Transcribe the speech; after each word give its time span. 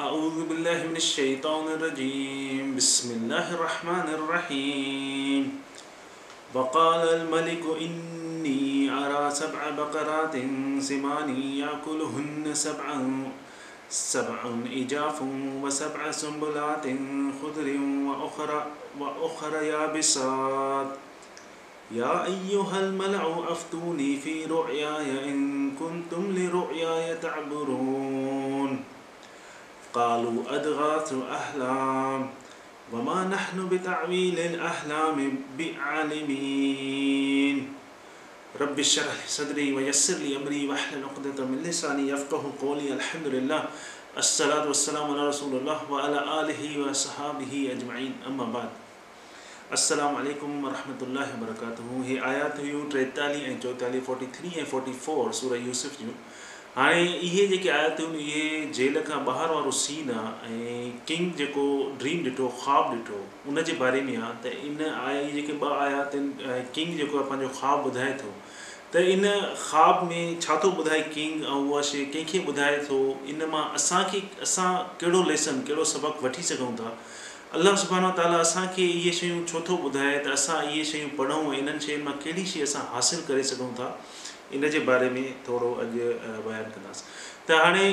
أعوذ 0.00 0.48
بالله 0.48 0.86
من 0.90 0.96
الشيطان 0.96 1.64
الرجيم 1.76 2.72
بسم 2.80 3.08
الله 3.20 3.46
الرحمن 3.54 4.06
الرحيم 4.18 5.42
وقال 6.56 7.02
الملك 7.20 7.64
إني 7.84 8.88
أرى 8.90 9.22
سبع 9.30 9.60
بقرات 9.76 10.34
سمان 10.80 11.28
يأكلهن 11.36 12.44
سبعا 12.52 12.98
سبع 13.92 14.38
إجاف 14.72 15.18
وسبع 15.62 16.02
سنبلات 16.10 16.86
خضر 17.38 17.68
وأخرى, 18.08 18.60
وأخرى 19.00 19.60
يابسات 19.68 20.88
يا 22.00 22.24
أيها 22.24 22.76
الملع 22.88 23.24
أفتوني 23.52 24.16
في 24.16 24.44
رؤياي 24.48 25.28
إن 25.28 25.36
كنتم 25.76 26.22
لرؤياي 26.32 27.16
تعبرون 27.20 28.89
قالوا 29.94 30.42
أدغاث 30.46 31.14
أحلام 31.32 32.30
وما 32.92 33.18
نحن 33.28 33.58
بتعويل 33.68 34.38
الأحلام 34.38 35.18
بعالمين 35.58 37.56
رب 38.60 38.78
اشرح 38.78 39.18
صدري 39.26 39.72
ويسر 39.72 40.14
لي 40.22 40.36
أمري 40.36 40.68
واحلل 40.68 41.04
عقدة 41.04 41.44
من 41.44 41.58
لساني 41.62 42.08
يفقه 42.10 42.42
قولي 42.60 42.92
الحمد 42.94 43.26
لله 43.26 43.64
الصلاة 44.18 44.64
والسلام 44.68 45.06
على 45.10 45.26
رسول 45.28 45.52
الله 45.62 45.80
وعلى 45.90 46.18
آله 46.40 46.62
وصحابه 46.82 47.52
أجمعين 47.74 48.12
أما 48.26 48.44
بعد 48.44 48.70
السلام 49.70 50.16
عليكم 50.16 50.50
ورحمۃ 50.64 51.02
اللہ 51.06 51.28
وبرکاتہ 51.34 51.82
یہ 52.06 52.20
آیات 52.30 52.58
ہوئی 52.58 52.80
ٹریتالی 52.92 53.42
اینڈ 53.48 53.62
چوتالی 53.62 54.00
43 54.10 54.32
تھری 54.36 54.48
44 54.54 54.64
فورٹی 54.70 54.92
فور 55.02 55.30
سورہ 55.40 55.58
یوسف 55.66 56.00
हाणे 56.74 57.02
इहे 57.02 57.46
जेके 57.48 57.68
आयातियुनि 57.76 58.18
इहे 58.24 58.50
जेल 58.74 59.00
खां 59.06 59.16
ॿाहिरि 59.26 59.54
वारो 59.54 59.70
सीन 59.78 60.10
आहे 60.18 60.58
ऐं 60.72 60.90
किंग 61.06 61.30
जेको 61.40 61.64
ड्रीम 62.02 62.22
ॾिठो 62.26 62.46
ख़्वाबु 62.60 62.92
ॾिठो 62.98 63.22
उन 63.52 63.62
जे 63.70 63.72
बारे 63.80 64.00
में 64.08 64.12
आहे 64.16 64.34
त 64.44 64.52
इन 64.68 64.84
आया 64.90 65.20
इहे 65.20 65.32
जेके 65.38 65.56
ॿ 65.62 65.80
आयातियुनि 65.86 66.50
ऐं 66.56 66.60
किंग 66.76 66.94
जेको 67.00 67.18
आहे 67.18 67.26
पंहिंजो 67.30 67.48
ख़्वाबु 67.58 67.90
ॿुधाए 67.90 68.12
थो 68.22 68.30
त 68.92 69.02
इन 69.14 69.26
ख़्वाब 69.64 70.06
में 70.12 70.40
छा 70.46 70.60
थो 70.64 70.70
ॿुधाए 70.84 71.00
किंग 71.18 71.42
ऐं 71.48 71.58
उहा 71.58 71.82
शइ 71.90 72.04
कंहिंखे 72.14 72.44
ॿुधाए 72.54 72.78
थो 72.90 73.00
इन 73.34 73.44
मां 73.56 73.64
असांखे 73.80 74.22
असां 74.48 74.70
कहिड़ो 75.02 75.24
लेसन 75.32 75.60
कहिड़ो 75.70 75.90
सबक़ु 75.96 76.26
वठी 76.28 76.46
सघूं 76.52 76.72
था 76.82 76.94
अलाह 77.58 77.84
अला 77.98 78.14
ताला 78.22 78.40
असांखे 78.46 78.86
इहे 78.94 79.16
शयूं 79.22 79.44
छो 79.52 79.66
थो 79.70 79.82
ॿुधाए 79.90 80.16
त 80.28 80.38
असां 80.40 80.60
इहे 80.72 80.84
शयूं 80.94 81.12
पढ़ूं 81.22 81.44
इन्हनि 81.62 81.86
शयुनि 81.88 82.08
मां 82.10 82.18
कहिड़ी 82.26 82.46
शइ 82.54 82.66
असां 82.72 82.86
हासिलु 82.96 83.28
करे 83.32 83.46
सघूं 83.54 83.72
था 83.82 83.90
इन 84.54 84.68
जे 84.70 84.78
बारे 84.90 85.08
में 85.14 85.24
थोरो 85.48 85.70
अॼु 85.80 85.92
बयानु 86.46 86.70
कंदासीं 86.76 87.04
त 87.48 87.58
हाणे 87.64 87.84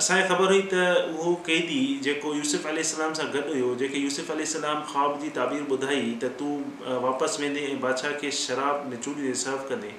असांखे 0.00 0.24
ख़बर 0.28 0.46
हुई 0.52 0.60
त 0.72 0.80
उहो 1.18 1.34
क़ैदी 1.48 1.80
जेको 2.06 2.34
यूसुफ़ी 2.38 2.84
सलाम 2.92 3.12
सां 3.20 3.26
गॾु 3.34 3.42
हुयो 3.52 3.74
जेके 3.82 3.98
यूसुफ़ी 4.06 4.46
सलाम 4.54 4.82
ख़्वाब 4.92 5.18
जी 5.24 5.28
ताबीर 5.40 5.66
ॿुधाई 5.76 6.02
त 6.24 6.32
तूं 6.40 6.52
वापसि 7.06 7.42
वेंदे 7.44 7.66
ऐं 7.72 7.78
बादशाह 7.84 8.18
खे 8.24 8.30
शराब 8.40 8.86
में 8.92 8.96
चूड़ी 9.06 9.34
सर्व 9.44 9.64
कंदे 9.72 9.94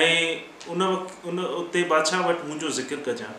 ऐं 0.00 0.74
उन 0.74 0.82
वक़्तु 0.88 1.28
उन 1.30 1.44
उते 1.62 1.84
बादशाह 1.96 2.26
वटि 2.28 2.42
मुंहिंजो 2.50 2.74
ज़िकिर 2.80 3.02
कजांइ 3.08 3.36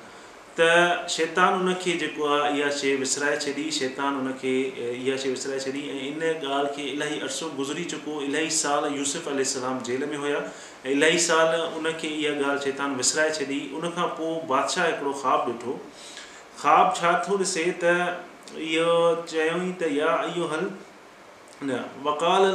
त 0.57 0.65
शैतान 1.11 1.53
उनखे 1.61 1.93
जेको 2.01 2.25
आहे 2.33 2.49
इहा 2.59 2.69
शइ 2.79 2.95
विसराए 3.03 3.37
छॾी 3.43 3.63
शैतान 3.77 4.17
उनखे 4.23 4.51
इहा 4.89 5.15
शइ 5.21 5.29
विसराए 5.33 5.59
छॾी 5.65 5.79
ऐं 5.93 6.01
इन 6.07 6.21
ॻाल्हि 6.25 6.73
खे 6.75 6.83
इलाही 6.89 7.15
अर्सो 7.27 7.47
गुज़री 7.59 7.83
चुको 7.93 8.21
इलाही 8.25 8.49
साल 8.57 8.85
यूसुफ 8.97 9.27
अलाम 9.33 9.79
जेल 9.87 10.05
में 10.11 10.17
हुया 10.25 10.41
ऐं 10.41 10.91
इलाही 10.91 11.19
साल 11.27 11.55
उनखे 11.79 12.07
इहा 12.17 12.33
ॻाल्हि 12.41 12.63
शैतान 12.65 12.93
विसराए 12.99 13.31
छॾी 13.39 13.57
उन 13.79 13.89
खां 13.95 14.05
पोइ 14.19 14.35
बादशाह 14.53 14.85
हिकिड़ो 14.93 15.13
ख़्वाबु 15.23 15.51
ॾिठो 15.57 15.73
ख़्वाबु 16.61 16.95
छा 17.01 17.15
थो 17.29 17.39
ॾिसे 17.45 17.65
त 17.85 18.61
इहो 18.67 18.99
चयोई 19.33 19.73
त 19.81 19.91
या 19.97 20.13
इहो 20.35 20.47
हल 20.53 20.69
न 21.65 21.81
वकाल 22.11 22.47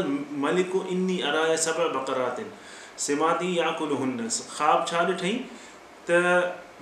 मलिक 0.47 0.79
इनी 0.99 1.19
अराया 1.35 1.57
सभु 1.67 1.89
बकरात 1.99 2.41
आहिनि 2.47 3.05
सिमाती 3.09 3.53
या 3.59 3.71
कुल 3.83 3.99
हुन 4.07 4.17
ख़्वाबु 4.39 4.91
छा 4.95 5.05
ॾिठईं 5.09 5.45
त 6.15 6.25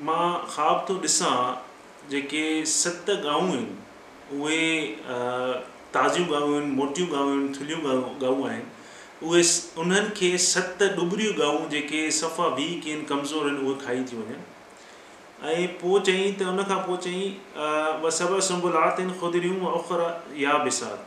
मां 0.05 0.31
ख़्वाब 0.55 0.85
थो 0.89 0.95
ॾिसां 1.05 1.37
जेके 2.11 2.41
सत 2.73 3.07
ॻाऊं 3.13 3.43
आहिनि 3.43 4.41
उहे 4.41 4.59
ताज़ियूं 5.95 6.27
गाउं 6.33 6.51
आहिनि 6.57 6.73
मोटियूं 6.81 7.09
गाउ 7.13 7.29
आहिनि 7.29 7.55
थुलियूं 7.59 8.21
गाऊं 8.23 8.49
आहिनि 8.49 9.27
उहे 9.29 9.43
उन्हनि 9.85 10.11
खे 10.19 10.31
सत 10.49 10.83
डुबरियूं 10.99 11.39
गाऊं 11.39 11.69
जेके 11.75 12.01
सफ़ा 12.19 12.49
बीक 12.61 12.87
आहिनि 12.87 13.05
कमज़ोर 13.15 13.47
आहिनि 13.47 13.67
उहे 13.67 13.81
खाई 13.87 14.05
थी 14.13 14.21
वञनि 14.21 15.49
ऐं 15.55 15.67
पोइ 15.83 16.01
चयईं 16.11 16.33
त 16.35 16.53
उनखां 16.55 16.79
पोइ 16.91 17.03
चयईं 17.09 17.35
ॿ 18.07 18.15
सब 18.21 18.39
संभलात 18.53 18.95
आहिनि 19.01 19.19
खुदिरियूं 19.25 19.75
अख़र 19.81 20.09
या 20.45 20.57
विसार 20.69 21.05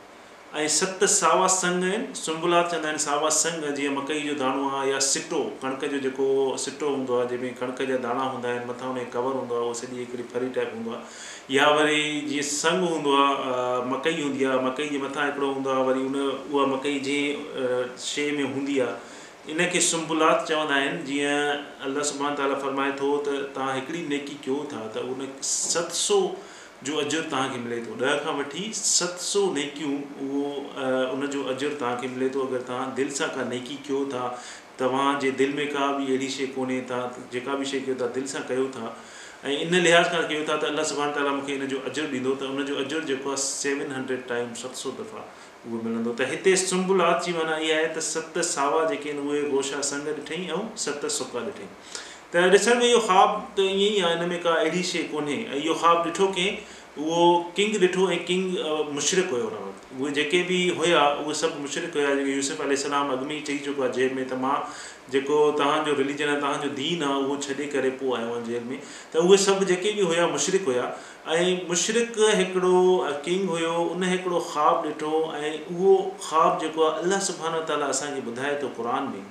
ऐं 0.58 0.68
सत 0.74 1.04
सावा 1.14 1.48
संग 1.56 1.84
आहिनि 1.84 2.16
सुंभुलात 2.16 2.64
चवंदा 2.72 2.88
आहिनि 2.88 3.00
सावा 3.00 3.30
संग 3.40 3.64
जीअं 3.76 3.92
मकई 3.96 4.20
जो 4.20 4.34
दाणो 4.40 4.70
आहे 4.78 4.90
या 4.92 5.00
सिटो 5.08 5.42
कणिक 5.62 5.84
जो 5.92 5.98
जेको 6.06 6.26
सिटो 6.64 6.90
हूंदो 6.90 7.18
आहे 7.18 7.28
जंहिंमें 7.30 7.54
कणिक 7.60 7.82
जा 7.90 7.98
दाणा 8.08 8.24
हूंदा 8.34 8.50
आहिनि 8.50 8.66
मथां 8.66 8.90
कवर 9.14 9.34
हूंदो 9.40 9.56
आहे 9.56 9.64
उहो 9.64 9.74
सॼी 9.82 10.00
हिकिड़ी 10.00 10.24
फरी 10.34 10.48
टाइप 10.58 10.74
हूंदो 10.76 10.90
आहे 10.94 11.56
या 11.56 11.70
वरी 11.76 12.02
जीअं 12.30 12.50
संगु 12.50 12.88
हूंदो 12.94 13.14
आहे 13.24 13.86
मकई 13.94 14.22
हूंदी 14.22 14.46
आहे 14.50 14.60
मकई 14.66 14.90
जे 14.90 14.98
मथां 15.06 15.26
हिकिड़ो 15.28 15.52
हूंदो 15.54 15.70
आहे 15.74 15.84
वरी 15.92 16.06
उन 16.10 16.16
उहा 16.26 16.66
मकई 16.74 16.98
जीअं 17.10 17.86
शइ 18.10 18.30
में 18.38 18.44
हूंदी 18.58 18.80
आहे 18.88 19.52
इन 19.52 19.66
खे 19.74 19.80
चवंदा 19.80 20.76
आहिनि 20.82 21.04
जीअं 21.12 21.66
अलाह 21.90 22.12
सुबान 22.14 22.36
ताला 22.42 22.60
फरमाए 22.66 22.92
थो 23.04 23.14
त 23.30 23.40
तव्हां 23.60 23.78
हिकिड़ी 23.82 24.04
नेकी 24.16 24.40
कयो 24.48 24.60
था 24.74 24.88
त 24.98 25.06
उन 25.14 25.28
सत 25.56 25.98
सौ 26.06 26.22
जो 26.86 26.98
अजर 27.00 27.22
तव्हांखे 27.32 27.58
मिले 27.62 27.78
थो 27.86 27.96
ॾह 28.06 28.18
खां 28.26 28.34
वठी 28.36 28.70
सत 28.80 29.18
सौ 29.22 29.40
नेकियूं 29.54 29.96
उहो 30.26 30.44
उनजो 31.16 31.42
अजर 31.54 31.74
तव्हांखे 31.80 32.08
मिले 32.16 32.30
थो 32.36 32.46
अगरि 32.48 32.62
तव्हां 32.68 32.86
दिलि 33.00 33.16
सां 33.18 33.28
का 33.36 33.44
नेकी 33.50 33.76
कयो 33.88 34.04
था 34.14 34.28
तव्हांजे 34.80 35.32
दिलि 35.44 35.54
में 35.58 35.68
का 35.74 35.88
बि 35.98 36.06
अहिड़ी 36.08 36.30
शइ 36.38 36.46
कोन्हे 36.58 36.80
त 36.92 37.28
जेका 37.34 37.56
बि 37.62 37.66
शइ 37.74 37.80
कयो 37.88 37.96
था 38.02 38.08
दिलि 38.20 38.28
सां 38.36 38.42
कयो 38.52 38.68
था 38.78 38.96
ऐं 39.46 39.58
इन 39.58 39.76
लिहाज़ 39.84 40.08
खां 40.16 40.24
कयूं 40.32 40.46
था 40.52 40.58
त 40.64 40.74
ताला 41.18 41.32
मूंखे 41.40 41.54
इन 41.60 41.68
जो 41.74 41.82
अजुरु 41.92 42.08
ॾींदो 42.14 42.36
त 42.40 42.56
उनजो 42.56 42.80
अजुर 42.86 43.04
जेको 43.14 43.30
आहे 43.30 43.38
सेवन 43.50 43.94
हंड्रेड 44.00 44.26
टाइम 44.34 44.54
सत 44.64 44.82
सौ 44.84 44.92
दफ़ा 45.04 45.26
उहो 45.68 45.82
मिलंदो 45.90 46.16
त 46.20 46.34
हिते 46.36 46.56
जी 46.66 47.38
माना 47.40 47.64
इहा 47.64 47.78
आहे 47.78 47.88
त 47.88 48.10
सत 48.14 48.44
सावा 48.58 48.84
जेके 48.94 49.10
आहिनि 49.14 49.30
उहे 49.34 49.44
गोशा 49.58 49.82
संग 49.94 50.14
ॾिठईं 50.20 50.50
ऐं 50.58 50.66
सत 50.88 51.10
सुका 51.20 51.46
ॾिठईं 51.52 51.74
त 52.32 52.38
ॾिसण 52.56 52.76
में 52.80 52.86
इहो 52.86 53.00
ख़्वाब 53.06 53.32
त 53.58 53.62
ईअं 53.76 53.80
ई 53.86 54.00
आहे 54.08 54.18
इन 54.24 54.28
में 54.32 54.42
का 54.42 54.50
अहिड़ी 54.64 54.82
शइ 54.90 55.00
कोन्हे 55.14 55.36
ऐं 55.38 55.56
इहो 55.62 55.74
ख़्वाबु 55.84 56.10
ॾिठो 56.10 56.26
कंहिं 56.36 56.52
उहो 57.06 57.24
किंग 57.60 57.74
ॾिठो 57.86 58.06
ऐं 58.16 58.18
किंग 58.26 58.60
मुशरिक़ु 58.98 59.36
हुयो 59.36 59.48
हुन 59.54 60.04
उहे 60.04 60.12
जेके 60.18 60.42
बि 60.50 60.60
हुया 60.82 61.06
उहे 61.24 61.34
सभु 61.40 61.64
हुया 61.70 62.14
जेके 62.20 62.36
यूसुफ 62.36 62.62
मुशरिक़ूसुफ़लाम 62.62 63.12
अॻ 63.16 63.26
में 63.32 63.36
ई 63.38 63.40
चई 63.50 63.58
चुको 63.70 63.84
आहे 63.90 63.94
जेल 63.98 64.14
में 64.20 64.22
त 64.28 64.40
मां 64.46 64.54
जेको 65.18 65.40
तव्हांजो 65.62 65.96
रिलीजन 66.02 66.32
आहे 66.36 66.40
तव्हांजो 66.46 66.70
दीन 66.82 67.04
आहे 67.10 67.20
उहो 67.24 67.40
छॾे 67.48 67.68
करे 67.80 67.94
पोइ 68.04 68.20
आयो 68.22 68.36
आहे 68.38 68.46
जेल 68.54 68.70
में 68.74 68.78
त 69.16 69.26
उहे 69.26 69.42
सभु 69.50 69.70
जेके 69.74 69.96
बि 70.02 70.08
हुया 70.14 70.28
मुशरिक़ 70.38 70.70
ऐं 70.78 71.52
मुशरिक़ 71.74 72.22
हिकिड़ो 72.44 72.88
किंग 73.30 73.50
हुयो 73.58 73.74
उन 73.96 74.10
हिकिड़ो 74.14 74.46
ख़्वाबु 74.54 74.96
ॾिठो 74.96 75.18
ऐं 75.44 75.56
उहो 75.76 76.00
ख़्वाबु 76.32 76.64
जेको 76.66 76.90
आहे 76.94 77.06
अलाह 77.10 77.28
सुबहान 77.34 77.60
ताला 77.74 77.94
असांखे 78.00 78.28
ॿुधाए 78.34 78.56
थो 78.66 78.76
क़ुर 78.82 78.92
में 79.14 79.24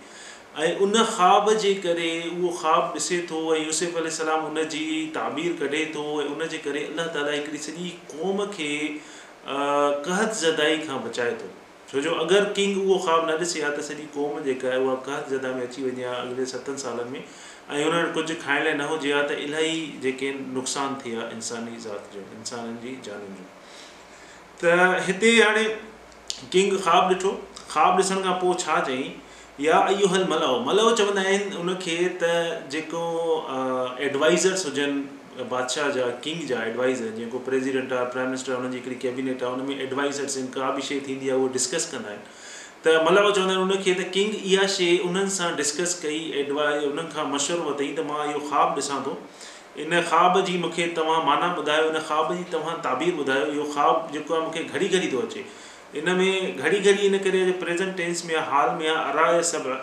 ऐं 0.65 0.75
उन 0.85 1.03
ख़्वाब 1.05 1.53
जे 1.63 1.73
करे 1.87 2.09
उहो 2.29 2.49
ख़्वाबु 2.61 2.99
ॾिसे 2.99 3.17
थो 3.31 3.37
ऐं 3.39 3.57
अलाम 3.59 3.67
यूसुफ़लाम 3.67 4.57
जी 4.73 4.81
तामीर 5.15 5.53
कढे 5.61 5.85
थो 5.95 6.03
ऐं 6.23 6.25
उन 6.35 6.47
जे 6.55 6.59
करे 6.65 6.81
अलाह 6.93 7.07
ताला 7.17 7.33
हिकिड़ी 7.33 7.59
सॼी 7.67 7.91
क़ौम 8.13 8.45
खे 8.57 8.71
कहत 9.49 10.33
ज़दाई 10.39 10.79
खां 10.89 10.97
बचाए 11.05 11.35
थो 11.43 11.51
छो 11.91 12.01
जो 12.07 12.15
अगरि 12.25 12.51
किंग 12.57 12.81
उहो 12.85 12.97
ख़्वाब 13.05 13.29
न 13.29 13.37
ॾिसे 13.45 13.63
आहे 13.67 13.77
त 13.77 13.85
सॼी 13.91 14.09
क़ौम 14.17 14.41
जेका 14.49 14.73
आहे 14.73 14.81
उहा 14.89 14.95
कहत 15.11 15.31
जदा 15.35 15.53
में 15.61 15.63
अची 15.67 15.85
वञे 15.87 16.09
आहे 16.15 16.27
अॻिले 16.27 16.49
सतनि 16.55 16.83
सालनि 16.85 17.13
में 17.13 17.23
ऐं 17.23 17.79
हुन 17.83 18.13
कुझु 18.19 18.39
खाइण 18.47 18.69
लाइ 18.71 18.75
न 18.81 18.91
हुजे 18.95 19.15
आहे 19.21 19.23
त 19.35 19.39
इलाही 19.45 19.79
जेके 20.09 20.33
आहिनि 20.33 20.57
नुक़सान 20.59 20.99
थिए 21.05 21.15
आहे 21.21 21.39
इंसानी 21.39 21.81
ज़ात 21.87 22.11
जो 22.17 22.25
इंसाननि 22.41 22.77
जी 22.89 22.97
जाननि 23.11 23.39
जो 23.39 24.67
त 24.67 24.91
हिते 25.13 25.33
हाणे 25.39 25.65
किंग 26.57 26.77
ख़्वाबु 26.83 27.15
ॾिठो 27.15 27.35
ख़्वाबु 27.63 28.11
ॾिसण 28.11 28.27
खां 28.29 28.37
पोइ 28.45 28.63
छा 28.67 28.79
चयईं 28.93 29.17
या 29.65 29.79
इहो 29.93 30.07
हल 30.11 30.25
मलाह 30.31 30.59
मल्हाओ 30.67 30.91
चवंदा 30.99 31.23
आहिनि 31.29 31.57
उनखे 31.61 31.95
त 32.23 32.29
जेको 32.75 33.01
एडवाइज़र्स 34.09 34.67
हुजनि 34.69 35.47
बादशाह 35.55 35.89
जा 35.97 36.03
किंग 36.27 36.45
जा 36.51 36.61
एडवाइज़र 36.67 37.11
जेको 37.17 37.39
प्रेसिडेंट 37.49 37.93
आहे 37.97 38.05
प्राइम 38.15 38.29
मिनिस्टर 38.35 38.53
आहे 38.59 38.69
हिकिड़ी 38.77 38.99
कैबिनेट 39.07 39.43
आहे 39.49 39.57
हुन 39.57 39.67
में 39.71 39.83
एडवाइज़र्स 39.87 40.37
आहिनि 40.37 40.53
का 40.59 40.71
बि 40.77 40.85
शइ 40.91 41.01
थींदी 41.09 41.31
आहे 41.33 41.39
उहो 41.41 41.49
डिस्कस 41.59 41.91
कंदा 41.95 42.15
आहिनि 42.15 42.23
त 42.87 42.95
मलह 43.11 43.31
चवंदा 43.39 43.57
आहिनि 43.59 43.67
उनखे 43.67 43.95
त 44.01 44.09
किंग 44.19 44.39
इहा 44.53 44.67
शइ 44.79 44.99
उन्हनि 45.11 45.35
सां 45.39 45.51
डिस्कस 45.63 45.99
कई 46.05 46.21
एडवाइज 46.47 46.89
उन्हनि 46.91 47.13
खां 47.17 47.29
मशवरो 47.37 47.69
वरितई 47.71 47.91
त 47.93 48.09
मां 48.13 48.25
इहो 48.35 48.45
ख़्वाबु 48.49 48.83
ॾिसां 48.83 49.01
थो 49.09 49.17
इन 49.87 50.01
ख़्वाब 50.01 50.45
जी 50.53 50.63
मूंखे 50.67 50.91
तव्हां 51.01 51.19
माना 51.31 51.51
ॿुधायो 51.65 51.91
इन 51.93 51.99
ख़्वाब 52.11 52.37
जी 52.43 52.49
तव्हां 52.59 52.81
ताबीर 52.89 53.21
ॿुधायो 53.25 53.51
इहो 53.59 53.69
ख़्वाबु 53.75 54.19
जेको 54.19 54.39
आहे 54.39 54.47
मूंखे 54.49 54.65
घड़ी 54.65 54.95
घड़ी 54.99 55.13
थो 55.17 55.27
अचे 55.31 55.47
इन 55.97 56.11
में 56.17 56.57
घड़ी 56.59 56.81
घड़ी 56.81 57.07
इन 57.07 57.19
करे 57.27 57.93
टेंस 57.97 58.25
में 58.27 58.35
आहे 58.35 58.47
हाल 58.51 58.71
में 58.79 58.89
आहे 58.89 59.11
अराया 59.13 59.41
सभु 59.53 59.77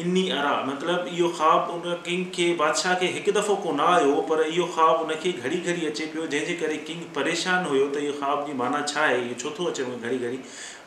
इन्नी 0.00 0.22
अरा 0.30 0.50
मतिलबु 0.68 1.08
इहो 1.16 1.28
ख़्वाबु 1.36 1.72
उन 1.74 1.92
किंग 2.06 2.24
खे 2.36 2.46
बादशाह 2.58 2.94
खे 3.02 3.06
हिकु 3.14 3.32
दफ़ो 3.36 3.54
कोन 3.66 3.78
आयो 3.84 4.16
पर 4.30 4.42
इहो 4.46 4.66
ख़्वाबु 4.74 5.04
उनखे 5.04 5.30
घड़ी 5.44 5.56
घड़ी 5.68 5.86
अचे 5.90 6.06
पियो 6.14 6.26
जंहिंजे 6.34 6.54
करे 6.62 6.76
किंग 6.88 7.02
परेशान 7.18 7.64
हुयो 7.70 7.86
त 7.94 7.96
इहो 8.08 8.12
ख़्वाब 8.18 8.42
जी 8.48 8.52
माना 8.60 8.82
छा 8.92 9.00
आहे 9.04 9.16
इहो 9.22 9.38
छो 9.44 9.54
थो 9.58 9.64
अचे 9.72 9.84
घड़ी 9.94 10.18
घड़ी 10.18 10.38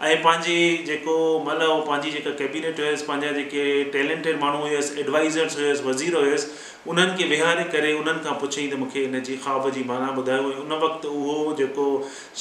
ऐं 0.02 0.18
पंहिंजे 0.26 0.60
जेको 0.92 1.18
मतिलबु 1.50 1.72
उहो 1.72 1.82
पंहिंजी 1.90 2.12
जेका 2.20 2.36
कैबिनेट 2.44 2.80
हुयसि 2.86 3.06
पंहिंजा 3.10 3.32
जेके 3.42 3.66
टैलेंटेड 3.98 4.40
माण्हू 4.44 4.62
हुयसि 4.68 5.00
एडवाइज़र्स 5.08 5.58
हुयसि 5.64 5.82
वज़ीर 5.90 6.22
हुयसि 6.22 6.56
उन्हनि 6.94 7.18
खे 7.22 7.30
विहारे 7.36 7.66
करे 7.74 7.94
उन्हनि 8.06 8.26
खां 8.30 8.38
पुछियईं 8.48 8.70
त 8.76 8.82
मूंखे 8.86 9.06
हिन 9.08 9.22
जी 9.32 9.42
ख़्वाब 9.48 9.70
जी 9.80 9.84
माना 9.94 10.14
ॿुधायो 10.22 10.46
हुई 10.50 10.64
उन 10.70 10.80
वक़्तु 10.90 11.20
उहो 11.26 11.44
जेको 11.66 11.90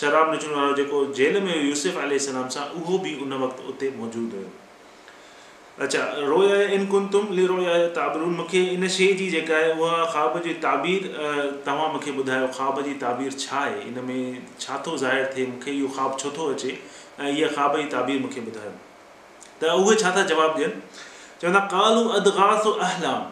शराब 0.03 0.33
निचण 0.39 0.57
वारो 0.63 0.75
जेको 0.85 1.05
जेल 1.21 1.43
में 1.49 1.55
हुयो 1.59 1.69
यूसुफ़ 1.75 2.03
यूसुफ़लाम 2.15 2.55
सां 2.61 2.69
उहो 2.83 3.03
बि 3.09 3.17
उन 3.27 3.39
वक़्तु 3.47 3.73
उते 3.75 3.95
मौजूदु 4.01 4.37
हुयो 4.41 4.60
अच्छा 5.85 5.99
रोया 6.29 6.57
इन 6.77 6.85
कुन 6.87 7.07
तुम 7.13 7.29
ली 7.37 7.45
रोया 7.51 7.73
ताबरुनि 7.97 8.37
मूंखे 8.37 8.59
इन 8.73 8.89
शइ 8.97 9.07
जी 9.21 9.29
जेका 9.35 9.55
आहे 9.59 9.71
उहा 9.83 10.05
ख़्वाब 10.15 10.37
जी 10.47 10.53
ताबीर 10.65 11.07
तव्हां 11.69 11.87
मूंखे 11.93 12.11
ॿुधायो 12.19 12.49
ख़्वाब 12.57 12.83
जी 12.89 12.93
ताबीर 13.05 13.33
छा 13.45 13.57
आहे 13.61 13.81
इन 13.89 14.03
में 14.09 14.23
छा 14.67 14.77
थो 14.87 14.97
ज़ाहिर 15.05 15.31
थिए 15.37 15.47
मूंखे 15.53 15.71
इहो 15.79 15.89
ख़्वाबु 15.95 16.19
छो 16.23 16.33
थो 16.39 16.51
अचे 16.55 16.77
ऐं 16.77 17.29
इहा 17.31 17.49
ख़्वाब 17.57 17.81
जी 17.81 17.85
ताबीर 17.97 18.21
मूंखे 18.27 18.41
ॿुधायो 18.51 18.75
त 19.63 19.79
उहे 19.81 19.97
छा 20.05 20.15
था 20.19 20.27
जवाबु 20.35 20.63
ॾियनि 20.63 20.81
चवंदा 21.41 21.67
कालू 21.77 22.05
अदगास 22.21 22.69
अहलाम 22.89 23.25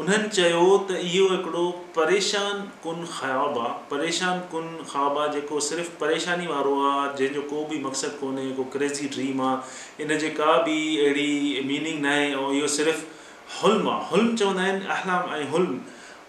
उन्हनि 0.00 0.28
चयो 0.34 0.60
त 0.88 0.98
इहो 1.06 1.24
हिकिड़ो 1.30 1.64
परेशान 1.96 2.60
कुन 2.84 3.04
ख़्वाबु 3.14 3.60
आहे 3.62 3.72
परेशान 3.90 4.38
कुन 4.52 4.66
ख्वाबु 4.90 5.18
आहे 5.22 5.32
जेको 5.32 5.58
सिर्फ़ु 5.68 5.96
परेशानी 6.02 6.46
वारो 6.52 6.72
आहे 6.90 7.02
जंहिंजो 7.18 7.42
को 7.50 7.64
बि 7.70 7.78
मक़सदु 7.86 8.16
कोन्हे 8.22 8.46
को 8.56 8.64
क्रेज़ी 8.72 9.08
ड्रीम 9.16 9.42
आहे 9.48 10.02
इन 10.04 10.16
जे 10.22 10.30
का 10.38 10.52
बि 10.68 10.76
अहिड़ी 11.06 11.64
मीनिंग 11.68 12.00
न 12.04 12.08
आहे 12.12 12.24
ऐं 12.28 12.54
इहो 12.60 12.68
सिर्फ़ु 12.76 13.60
हुल्म 13.60 13.88
आहे 13.96 14.08
हुल्म 14.12 14.36
चवंदा 14.40 14.62
आहिनि 14.62 14.86
अहलाम 14.94 15.34
ऐं 15.38 15.46
हुल्म 15.50 15.78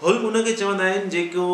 हुल्म 0.02 0.28
उनखे 0.34 0.54
चवंदा 0.64 0.86
आहिनि 0.90 1.10
जेको 1.14 1.46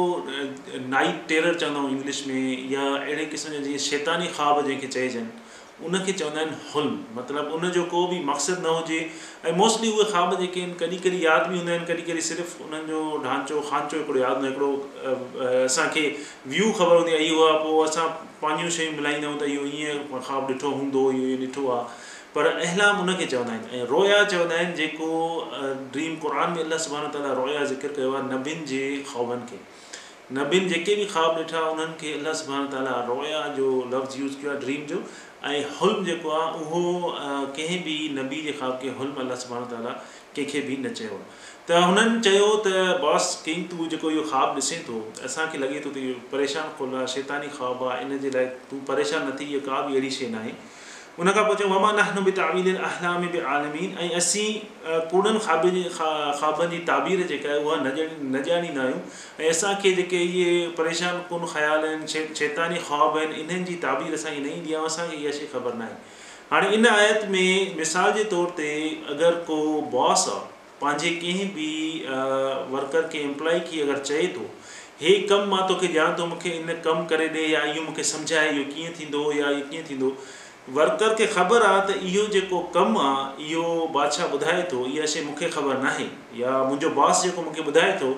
नाइट 0.96 1.22
टेरर 1.30 1.60
चवंदा 1.66 1.80
आहियूं 1.84 1.94
इंग्लिश 1.98 2.24
में 2.28 2.72
या 2.74 2.90
अहिड़े 3.04 3.26
क़िस्म 3.36 3.54
जा 3.58 3.62
जीअं 3.68 3.86
शैतानी 3.90 4.28
ख़्वाब 4.38 4.64
जंहिंखे 4.66 4.88
चइजनि 4.98 5.48
उनखे 5.88 6.12
चवंदा 6.20 6.40
आहिनि 6.42 6.56
हुल 6.76 6.88
मतिलबु 7.18 7.56
उनजो 7.58 7.84
को 7.92 8.00
बि 8.12 8.20
मक़सदु 8.30 8.62
न 8.68 8.68
हुजे 8.78 9.00
ऐं 9.48 9.54
मोस्टली 9.60 9.92
उहे 9.96 10.04
ख़्वाब 10.12 10.34
जेके 10.42 10.60
आहिनि 10.60 10.76
कॾहिं 10.82 11.00
कॾहिं 11.04 11.22
यादि 11.24 11.50
बि 11.50 11.58
हूंदा 11.60 11.72
आहिनि 11.74 11.86
कॾहिं 11.88 12.06
कॾहिं 12.10 12.22
सिर्फ़ु 12.30 12.64
उन्हनि 12.66 12.88
जो 12.92 13.00
ढांचो 13.24 13.62
खांचो 13.70 13.98
हिकिड़ो 14.04 14.20
यादि 14.20 14.48
हूंदो 14.48 14.68
आहे 14.68 14.76
हिकिड़ो 14.76 15.70
असांखे 15.70 16.06
व्यू 16.54 16.72
ख़बर 16.80 16.96
हूंदी 17.00 17.14
आहे 17.16 17.26
इहो 17.32 17.48
आहे 17.48 17.58
पोइ 17.64 17.88
असां 17.88 18.08
पंहिंजूं 18.44 18.76
शयूं 18.76 18.94
मिलाईंदा 19.00 19.28
आहियूं 19.28 19.48
त 19.48 19.56
इहो 19.56 19.66
ईअं 19.80 20.22
ख़्वाबु 20.28 20.54
ॾिठो 20.54 20.76
हूंदो 20.80 21.06
इहो 21.20 21.32
इहो 21.32 21.48
ॾिठो 21.48 21.64
आहे 21.80 21.98
पर 22.36 22.48
अहिलान 22.54 23.00
उनखे 23.04 23.26
चवंदा 23.36 23.54
आहिनि 23.54 23.82
ऐं 23.82 23.86
रोया 23.94 24.18
चवंदा 24.32 24.56
आहिनि 24.62 24.78
जेको 24.82 25.10
ड्रीम 25.96 26.18
क़ुर 26.26 26.40
में 26.58 26.62
अलाह 26.66 26.84
सुभाणे 26.88 27.08
ताला 27.16 27.32
रोया 27.42 27.64
ज़िक्र 27.72 27.94
कयो 28.00 28.12
आहे 28.18 28.26
नबीन 28.34 28.60
जे 28.74 28.82
ख़्वाबनि 29.14 29.50
खे 29.54 29.62
नबीन 30.40 30.68
जेके 30.74 30.96
बि 31.02 31.06
ख़्वाबु 31.16 31.44
ॾिठा 31.48 31.64
उन्हनि 31.72 31.98
खे 32.04 32.12
अलाह 32.20 32.38
सुभाणे 32.44 32.70
ताला 32.76 32.94
रोया 33.14 33.42
जो 33.62 33.72
लफ़्ज़ 33.96 34.20
यूज़ 34.22 34.38
कयो 34.44 34.52
आहे 34.52 34.60
ड्रीम 34.68 34.86
जो 34.94 35.02
ऐं 35.48 35.64
हुल्म 35.80 36.04
जेको 36.06 36.30
आहे 36.38 36.60
उहो 36.64 37.12
कंहिं 37.56 37.80
बि 37.84 37.94
नबी 38.18 38.42
जे 38.46 38.52
ख़्वाब 38.52 38.74
खे 38.82 38.90
हुल्म 38.98 39.22
अलाह 39.22 39.54
अल 39.58 39.66
ताला 39.74 39.92
कंहिंखे 40.36 40.62
बि 40.70 40.76
न 40.78 40.90
चयो 41.00 41.20
त 41.68 41.78
हुननि 41.86 42.20
चयो 42.28 42.50
त 42.66 42.74
बॉस 43.04 43.30
कई 43.46 43.62
तूं 43.74 43.88
जेको 43.94 44.12
इहो 44.16 44.24
ख़्वाबु 44.32 44.64
ॾिसे 44.66 44.80
थो 44.88 45.00
असांखे 45.30 45.62
लॻे 45.64 45.80
थो 45.86 45.94
त 45.96 46.04
इहो 46.04 46.18
परेशान 46.34 46.76
कोन 46.82 46.96
आहे 46.98 47.08
शैतानी 47.16 47.54
ख़्वाबु 47.58 47.88
आहे 47.94 48.06
इन 48.10 48.20
जे 48.26 48.34
लाइ 48.38 48.52
तूं 48.72 48.82
परेशान 48.92 49.28
न 49.28 49.38
थी 49.42 49.50
इहो 49.56 49.64
का 49.70 49.82
बि 49.88 49.96
अहिड़ी 50.00 50.12
शइ 50.20 50.30
न 50.36 50.44
आहे 50.44 50.54
उन 51.20 51.32
खां 51.36 51.42
पोइ 51.48 51.56
चयो 51.60 51.68
वमा 51.70 51.88
नाहनू 51.96 52.22
बि 52.26 52.32
ताबीर 52.36 52.78
बि 53.32 53.40
आलमीन 53.56 53.98
ऐं 54.04 54.10
असीं 54.20 54.62
पूरनि 55.14 55.40
ख़्वाब 55.46 55.72
जी 55.78 55.82
ख़्वाबनि 55.98 56.72
जी 56.74 56.80
ताबीर 56.90 57.24
जेका 57.32 57.50
आहे 57.56 57.58
उहा 57.64 57.80
न 57.84 57.88
ॼाणी 57.88 58.30
न 58.36 58.42
ॼाणींदा 58.48 58.80
आहियूं 58.84 59.42
ऐं 59.44 59.50
असांखे 59.58 59.92
जेके 59.98 60.22
इहे 60.28 60.54
परेशान 60.80 61.20
कुन 61.34 61.44
ख़्याल 61.56 61.84
आहिनि 61.90 62.08
शैतानी 62.42 62.80
ख़्वाब 62.92 63.18
आहिनि 63.20 63.42
इन्हनि 63.44 63.64
जी 63.72 63.76
ताबीर 63.84 64.14
असांजी 64.22 64.40
न 64.46 64.54
ईंदी 64.62 64.74
आहे 64.80 64.86
असांखे 64.94 65.18
इहा 65.20 65.32
शइ 65.42 65.48
ख़बर 65.58 65.74
न 65.82 65.88
आहे 65.90 66.50
हाणे 66.52 66.74
इन 66.80 66.86
आयत 66.94 67.26
में 67.36 67.78
मिसाल 67.84 68.12
जे 68.22 68.24
तौर 68.38 68.50
ते 68.64 68.72
अगरि 69.18 69.36
को 69.54 69.60
बॉस 70.00 70.28
आहे 70.40 70.82
पंहिंजे 70.82 71.10
कंहिं 71.26 71.54
बि 71.60 71.70
वर्कर 72.76 73.08
खे 73.14 73.24
एम्प्लॉय 73.34 73.60
खे 73.72 73.82
अगरि 73.90 74.00
चए 74.14 74.28
थो 74.40 74.50
हे 75.06 75.18
कमु 75.32 75.56
मां 75.56 75.62
तोखे 75.74 75.94
ॼाणा 76.02 76.18
थो 76.20 76.26
मूंखे 76.34 76.56
इन 76.66 76.78
कमु 76.90 77.06
करे 77.16 77.30
ॾिए 77.40 77.48
या 77.56 77.64
इहो 77.76 77.84
मूंखे 77.90 78.04
सम्झाए 78.16 78.52
इहो 78.58 78.64
कीअं 78.76 78.98
थींदो 79.00 79.32
या 79.44 79.52
इहो 79.62 79.70
कीअं 79.72 79.88
थींदो 79.94 80.16
वर्कर 80.78 81.14
खे 81.20 81.26
ख़बर 81.34 81.62
आहे 81.66 81.82
त 81.88 82.04
इहो 82.08 82.26
जेको 82.34 82.60
कमु 82.76 83.00
आहे 83.04 83.46
इहो 83.46 83.88
बादशाह 83.94 84.34
ॿुधाए 84.38 84.62
थो 84.72 84.86
इहा 84.96 85.06
शइ 85.14 85.22
मूंखे 85.28 85.48
ख़बर 85.54 85.78
न 85.78 85.86
आहे 85.92 86.06
या 86.40 86.58
मुंहिंजो 86.64 86.90
बॉस 86.98 87.24
जेको 87.26 87.42
मूंखे 87.46 87.64
ॿुधाए 87.70 87.94
थो 88.02 88.10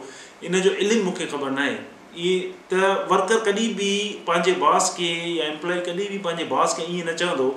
इन 0.49 0.59
जो 0.67 0.71
इल्मु 0.85 1.03
मूंखे 1.09 1.25
ख़बर 1.33 1.51
न 1.57 1.65
आहे 1.65 1.77
इहे 2.23 2.33
त 2.71 3.05
वर्कर 3.11 3.43
कॾहिं 3.49 3.67
बि 3.81 3.91
पंहिंजे 4.29 4.55
बॉस 4.63 4.89
खे 4.97 5.11
या 5.35 5.45
एम्प्लॉय 5.51 5.79
कॾहिं 5.89 6.07
बि 6.13 6.17
पंहिंजे 6.27 6.45
बॉस 6.55 6.73
खे 6.79 6.87
ईअं 6.87 7.11
न 7.11 7.15
चवंदो 7.21 7.49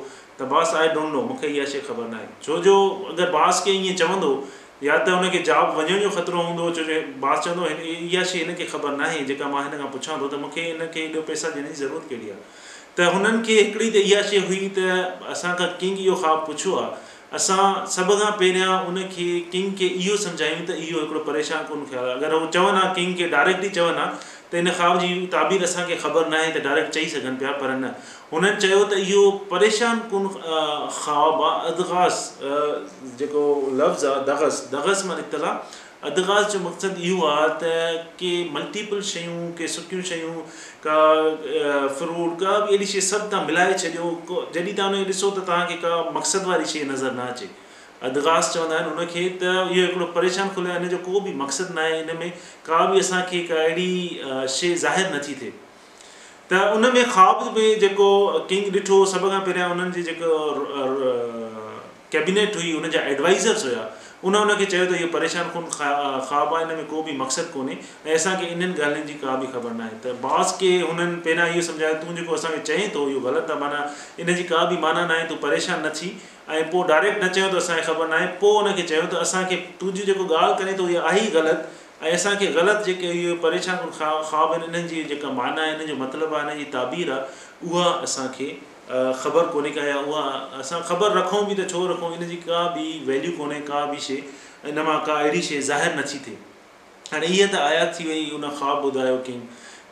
त 0.42 0.76
आई 0.82 0.92
डोंट 0.98 1.12
नो 1.16 1.22
मूंखे 1.32 1.48
इहा 1.56 1.64
शइ 1.72 1.80
ख़बर 1.88 2.12
न 2.12 2.20
छो 2.48 2.58
जो 2.68 2.74
अगरि 3.14 3.30
बास 3.38 3.62
खे 3.66 3.74
ईअं 3.80 3.96
चवंदो 4.04 4.30
या 4.90 4.98
त 5.08 5.16
हुनखे 5.22 5.40
जॉब 5.50 5.76
वञण 5.80 6.04
जो 6.06 6.10
ख़तरो 6.18 6.44
हूंदो 6.50 6.68
छो 6.78 6.86
जो 6.92 7.00
बास 7.26 7.42
चवंदो 7.48 7.90
इहा 7.94 8.22
शइ 8.34 8.44
हिनखे 8.46 8.70
ख़बर 8.76 8.94
न 9.00 9.26
जेका 9.32 9.50
मां 9.56 9.66
हिन 9.70 9.82
खां 9.82 9.90
पुछां 9.96 10.20
थो 10.24 10.30
त 10.36 10.44
मूंखे 10.44 11.08
पैसा 11.32 11.52
ॾियण 11.54 11.68
जी 11.72 11.84
ज़रूरत 11.86 12.12
कहिड़ी 12.12 12.36
आहे 12.36 12.70
त 12.98 13.12
हुननि 13.14 13.38
खे 13.46 13.54
हिकिड़ी 13.60 13.88
त 13.94 13.96
इहा 14.08 14.20
शइ 14.30 14.38
हुई 14.48 14.58
त 14.76 14.78
असां 15.34 15.52
खां 15.60 15.66
किंग 15.80 15.98
इहो 16.04 16.14
ख़्वाबु 16.22 16.44
पुछियो 16.50 16.74
आहे 16.82 16.90
असां 17.38 17.62
सभ 17.94 18.10
खां 18.20 18.30
पहिरियां 18.42 18.70
उन 18.90 19.00
खे 19.14 19.26
किंग 19.54 19.72
खे 19.80 19.88
इहो 20.02 20.18
सम्झायूं 20.26 20.60
त 20.68 20.76
इहो 20.84 21.00
हिकिड़ो 21.02 21.22
परेशान 21.30 21.64
कोन 21.70 21.82
ख़्यालु 21.92 22.08
आहे 22.10 22.20
अगरि 22.20 22.38
हू 22.42 22.46
चवनि 22.58 22.78
हा 22.80 22.92
किंग 22.98 23.16
खे 23.22 23.28
डायरेक्टली 23.34 23.72
चवनि 23.78 24.00
हा 24.02 24.06
त 24.52 24.62
इन 24.62 24.70
ख़्वाब 24.78 25.02
जी 25.04 25.10
ताबीर 25.34 25.66
असांखे 25.70 25.96
ख़बर 26.04 26.28
न 26.28 26.40
आहे 26.42 26.48
त 26.58 26.64
डायरेक्ट 26.70 26.98
चई 26.98 27.10
सघनि 27.14 27.36
पिया 27.42 27.56
पर 27.64 27.74
न 27.80 27.92
हुननि 28.32 28.52
चयो 28.66 28.82
त 28.94 29.02
इहो 29.06 29.22
परेशान 29.54 30.04
कोन 30.14 30.30
ख़्वाबु 30.40 31.48
आहे 31.50 31.72
अदगास 31.74 32.22
जेको 32.44 33.46
लफ़्ज़ु 33.80 34.10
आहे 34.12 34.28
दगस 34.30 34.62
दगस 34.78 35.04
मां 35.10 35.18
नितल 35.22 35.50
आहे 35.50 35.82
अदकास 36.08 36.52
जो 36.52 36.58
मक़सदु 36.60 37.00
इहो 37.08 37.24
आहे 37.34 37.48
त 37.60 38.08
के 38.20 38.30
मल्टीपल 38.54 39.00
शयूं 39.10 39.36
के 39.60 39.68
सुठियूं 39.74 40.02
शयूं 40.08 40.34
का 40.86 40.96
फ्रूट 42.00 42.32
का 42.42 42.56
बि 42.64 42.68
अहिड़ी 42.72 42.86
शइ 42.90 43.00
सभु 43.06 43.28
तव्हां 43.34 43.46
मिलाए 43.50 43.78
छॾियो 43.82 44.10
जॾहिं 44.56 44.74
तव्हां 44.80 44.88
हुनखे 44.96 45.14
ॾिसो 45.14 45.30
त 45.38 45.44
तव्हांखे 45.46 45.76
का 45.86 45.94
मक़सदु 46.18 46.50
वारी 46.50 46.68
शइ 46.74 46.84
नज़र 46.90 47.16
न 47.20 47.24
अचे 47.36 47.48
अदकास 48.10 48.52
चवंदा 48.56 48.78
आहिनि 48.80 48.94
हुनखे 48.98 49.24
त 49.44 49.72
इहो 49.76 49.86
हिकिड़ो 49.86 50.10
परेशान 50.18 50.52
खुलियो 50.58 50.74
आहे 50.76 50.84
इन 50.84 50.92
जो 50.96 51.00
को 51.08 51.24
बि 51.30 51.34
मक़सदु 51.40 51.78
न 51.80 51.84
आहे 51.86 51.96
हिन 51.96 52.22
में 52.22 52.30
का 52.68 52.84
बि 52.92 53.00
असांखे 53.06 53.40
का 53.52 53.64
अहिड़ी 53.64 54.46
शइ 54.58 54.76
ज़ाहिरु 54.86 55.16
नथी 55.18 55.38
थिए 55.42 55.58
त 56.52 56.64
उन 56.76 56.90
में 56.98 57.02
ख़्वाब 57.02 57.58
में 57.58 57.82
जेको 57.86 58.12
किंग 58.54 58.70
ॾिठो 58.80 59.00
सभ 59.16 59.28
खां 59.34 59.42
पहिरियां 59.50 59.72
उन्हनि 59.76 59.98
जी 59.98 60.08
जेको 60.14 60.38
कैबिनेट 62.16 62.60
हुई 62.64 62.78
हुन 62.78 62.90
जा 62.98 63.10
एडवाइज़र्स 63.16 63.64
हुया 63.72 63.86
उन 64.28 64.36
उन 64.40 64.50
खे 64.58 64.64
चयो 64.72 64.84
त 64.90 64.96
इहो 65.00 65.06
परेशान 65.14 65.48
कोन 65.54 65.64
ख़्वाबु 65.72 66.54
आहे 66.56 66.64
हिन 66.64 66.76
में 66.76 66.86
को 66.90 67.00
बि 67.08 67.12
मक़सदु 67.18 67.52
कोन्हे 67.52 67.76
ऐं 68.06 68.14
असांखे 68.20 68.46
इन्हनि 68.54 68.80
ॻाल्हियुनि 68.82 69.12
जी 69.12 69.14
का 69.24 69.34
बि 69.42 69.46
ख़बर 69.56 69.72
न 69.72 69.80
आहे 69.86 69.98
त 70.04 70.14
बास 70.22 70.54
खे 70.60 70.70
हुननि 70.84 71.20
पहिरियां 71.26 71.48
इहो 71.52 71.62
सम्झायो 71.68 71.94
तूं 72.06 72.16
जेको 72.18 72.34
असांखे 72.40 72.62
चई 72.70 72.88
थो 72.96 73.04
इहो 73.12 73.20
ग़लति 73.28 73.52
आहे 73.52 73.60
माना 73.60 73.84
इन 74.24 74.34
जी 74.40 74.48
का 74.54 74.64
बि 74.72 74.80
माना 74.86 75.04
न 75.06 75.16
आहे 75.18 75.28
तूं 75.32 75.36
परेशान 75.44 75.86
न 75.86 75.92
थी 76.00 76.10
ऐं 76.48 76.64
पोइ 76.74 76.88
डायरेक्ट 76.94 77.24
न 77.24 77.30
चयो 77.38 77.52
त 77.54 77.62
असांखे 77.62 77.86
ख़बर 77.92 78.12
न 78.16 78.20
आहे 78.22 78.26
पोइ 78.42 78.58
उन 78.64 78.72
चयो 78.82 79.06
त 79.06 79.22
असांखे 79.28 79.62
तुंहिंजी 79.80 80.10
जेको 80.10 80.34
ॻाल्हि 80.34 80.60
करे 80.64 80.76
थो 80.82 80.90
इहा 80.98 81.06
आहे 81.14 81.30
ई 81.30 81.38
ग़लति 81.38 82.04
ऐं 82.04 82.18
असांखे 82.24 82.54
ग़लति 82.60 82.92
जेके 82.92 83.16
इहो 83.22 83.36
परेशान 83.48 83.88
ख़्वाबु 83.88 84.44
आहिनि 84.44 84.74
इन्हनि 84.74 84.94
जी 84.94 85.04
जेका 85.14 85.36
माना 85.42 85.64
आहे 85.64 85.80
इन 85.80 85.86
जो 85.92 86.00
मतिलबु 86.04 86.40
आहे 86.44 86.52
इन 86.56 86.64
जी 86.64 86.70
ताबीर 86.78 87.18
आहे 87.18 87.42
उहा 87.70 87.90
असांखे 88.08 88.50
ख़बर 88.92 89.46
कोन्हे 89.52 89.70
का 89.72 89.80
या 89.86 89.96
उहा 89.96 90.22
असां 90.60 90.80
ख़बर 90.88 91.16
रखूं 91.24 91.44
बि 91.48 91.54
त 91.58 91.64
छो 91.70 91.86
रखूं 91.88 92.14
इन 92.20 92.26
जी 92.28 92.36
का 92.44 92.60
बि 92.76 92.84
वैल्यू 93.08 93.32
कोन्हे 93.38 93.60
का 93.64 93.84
बि 93.92 93.96
शइ 94.06 94.18
इन 94.68 94.80
मां 94.84 94.98
का 95.08 95.14
अहिड़ी 95.24 95.40
शइ 95.48 95.60
ज़ाहिरु 95.68 95.96
नथी 96.00 96.18
थिए 96.26 96.36
हाणे 97.12 97.26
ईअं 97.26 97.48
त 97.52 97.56
आयात 97.68 97.96
थी 97.98 98.04
वई 98.08 98.30
उन 98.38 98.48
ख़्वाबु 98.58 98.90
ॿुधायो 98.92 99.16
किंग 99.28 99.40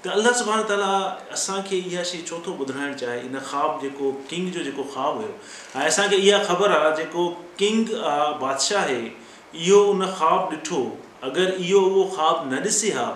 त 0.04 0.18
अलाह 0.18 0.32
सुभाणे 0.42 0.64
ताला 0.72 0.92
असांखे 1.38 1.78
इहा 1.88 2.02
शइ 2.12 2.20
छो 2.32 2.42
थो 2.46 2.56
ॿुधाइणु 2.66 2.98
चाहे 3.04 3.18
इन 3.30 3.38
ख़्वाबु 3.38 3.82
जेको 3.86 4.12
किंग 4.30 4.50
जो 4.58 4.64
जेको 4.68 4.84
ख़्वाबु 4.92 5.24
हुयो 5.24 5.82
ऐं 5.82 5.88
असांखे 5.94 6.20
इहा 6.28 6.42
ख़बर 6.52 6.76
आहे 6.80 6.92
जेको 7.02 7.28
किंग 7.62 7.94
आहे 8.12 8.28
बादशाह 8.46 8.84
आहे 8.84 9.02
इहो 9.06 9.82
उन 9.94 10.06
ख़्वाबु 10.06 10.56
ॾिठो 10.56 10.82
अगरि 11.30 11.50
इहो 11.50 11.84
उहो 11.90 12.08
ख़्वाबु 12.16 12.52
न 12.54 12.66
ॾिसे 12.72 12.94
हा 13.00 13.08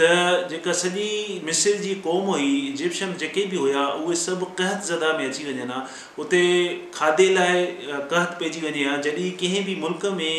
त 0.00 0.46
जेका 0.50 0.72
सॼी 0.74 1.08
मिसिर 1.46 1.76
जी 1.80 1.94
क़ौम 2.04 2.24
हुई 2.28 2.46
इजिप्शन 2.68 3.12
जेके 3.18 3.44
बि 3.50 3.56
हुया 3.56 3.86
उहे 3.98 4.14
सभु 4.22 4.44
कहत 4.60 4.84
ज़दा 4.90 5.12
में 5.18 5.24
अची 5.28 5.44
वञनि 5.46 5.66
हा 5.70 5.76
उते 6.18 6.40
खाधे 6.94 7.28
लाइ 7.34 7.62
कहत 8.10 8.36
पइजी 8.40 8.60
वञे 8.66 8.84
हा 8.88 8.96
जॾहिं 9.06 9.30
कंहिं 9.42 9.64
बि 9.66 9.76
मुल्क 9.84 10.06
में 10.18 10.34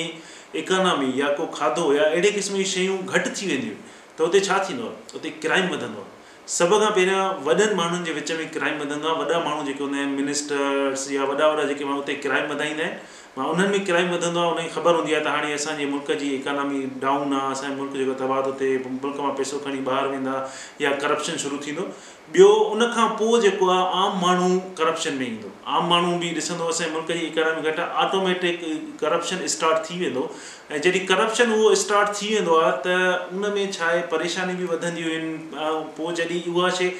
इकोनॉमी 0.61 1.11
या 1.21 1.27
को 1.39 1.47
खाधो 1.55 1.93
या 1.93 2.03
अहिड़े 2.11 2.31
क़िस्म 2.39 2.55
जी 2.57 2.65
शयूं 2.73 2.97
घटि 3.05 3.29
थी 3.39 3.47
वेंदियूं 3.53 3.79
त 4.17 4.27
उते 4.27 4.39
छा 4.49 4.59
थींदो 4.69 4.89
आहे 4.91 5.17
उते 5.21 5.29
क्राइम 5.47 5.71
वधंदो 5.75 6.01
आहे 6.01 6.13
सभ 6.59 6.77
खां 6.81 6.91
पहिरियां 6.99 7.23
वॾनि 7.47 7.73
माण्हुनि 7.81 8.05
जे 8.09 8.13
विच 8.19 8.31
में 8.39 8.45
क्राइम 8.57 8.81
वधंदो 8.85 9.07
आहे 9.13 9.17
वॾा 9.23 9.39
माण्हू 9.47 9.63
जेके 9.71 9.83
हूंदा 9.85 9.97
आहिनि 10.01 10.15
मिनिस्टर्स 10.21 11.11
या 11.15 11.23
वॾा 11.31 11.47
वॾा 11.55 11.63
जेके 11.71 11.85
माण्हू 11.91 12.01
उते 12.05 12.13
क्राइम 12.27 12.51
वधाईंदा 12.53 12.73
आहिनि 12.73 12.91
मां 13.37 13.45
उन्हनि 13.51 13.77
में 13.77 13.85
क्राइम 13.85 14.11
वधंदो 14.11 14.39
आहे 14.39 14.49
उनखे 14.51 14.67
ख़बर 14.73 14.95
हूंदी 14.95 15.13
आहे 15.13 15.23
त 15.23 15.27
हाणे 15.35 15.49
असांजे 15.53 15.85
मुल्क 15.93 16.11
जी 16.19 16.27
इकोनॉमी 16.35 16.77
डाउन 17.01 17.33
आहे 17.39 17.51
असांजे 17.55 17.75
मुल्क 17.79 17.93
जेको 18.01 18.13
तबादो 18.21 18.51
थिए 18.61 18.77
मुल्क 18.85 19.19
मां 19.23 19.33
पैसो 19.39 19.57
खणी 19.65 19.81
ॿाहिरि 19.89 20.09
वेंदा 20.13 20.35
या 20.83 20.91
करप्शन 21.01 21.37
शुरू 21.41 21.57
थींदो 21.65 21.85
ॿियो 22.33 22.47
उनखां 22.75 23.07
पोइ 23.17 23.39
जेको 23.41 23.67
आहे 23.69 23.97
आम 24.03 24.17
माण्हू 24.21 24.47
करप्शन 24.77 25.13
में 25.17 25.25
ईंदो 25.25 25.49
आम 25.77 25.89
माण्हू 25.89 26.15
बि 26.19 26.29
ॾिसंदो 26.39 26.69
असांजे 26.73 26.91
मुल्क 26.93 27.11
जी 27.11 27.25
इकोनॉमी 27.25 27.69
घटि 27.69 27.81
आहे 27.81 28.71
करप्शन 29.01 29.45
स्टार्ट 29.53 29.77
थी 29.89 29.99
वेंदो 29.99 30.23
ऐं 30.71 30.81
जॾहिं 30.87 31.03
करप्शन 31.11 31.53
उहो 31.57 31.73
स्टार्ट 31.83 32.09
थी 32.21 32.33
वेंदो 32.33 32.55
आहे 32.63 32.71
त 32.85 32.95
उन 33.37 33.45
में 33.57 33.71
छा 33.77 33.85
आहे 33.89 34.01
परेशानियूं 34.15 34.57
बि 34.63 34.71
वधंदियूं 34.73 35.13
आहिनि 35.13 35.93
पोइ 36.01 36.15
जॾहिं 36.23 36.41
उहा 36.55 36.69
शइ 36.81 36.91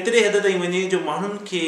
एतिरे 0.00 0.24
ताईं 0.48 0.60
वञे 0.66 0.82
जो 0.96 1.00
माण्हुनि 1.12 1.38
खे 1.52 1.62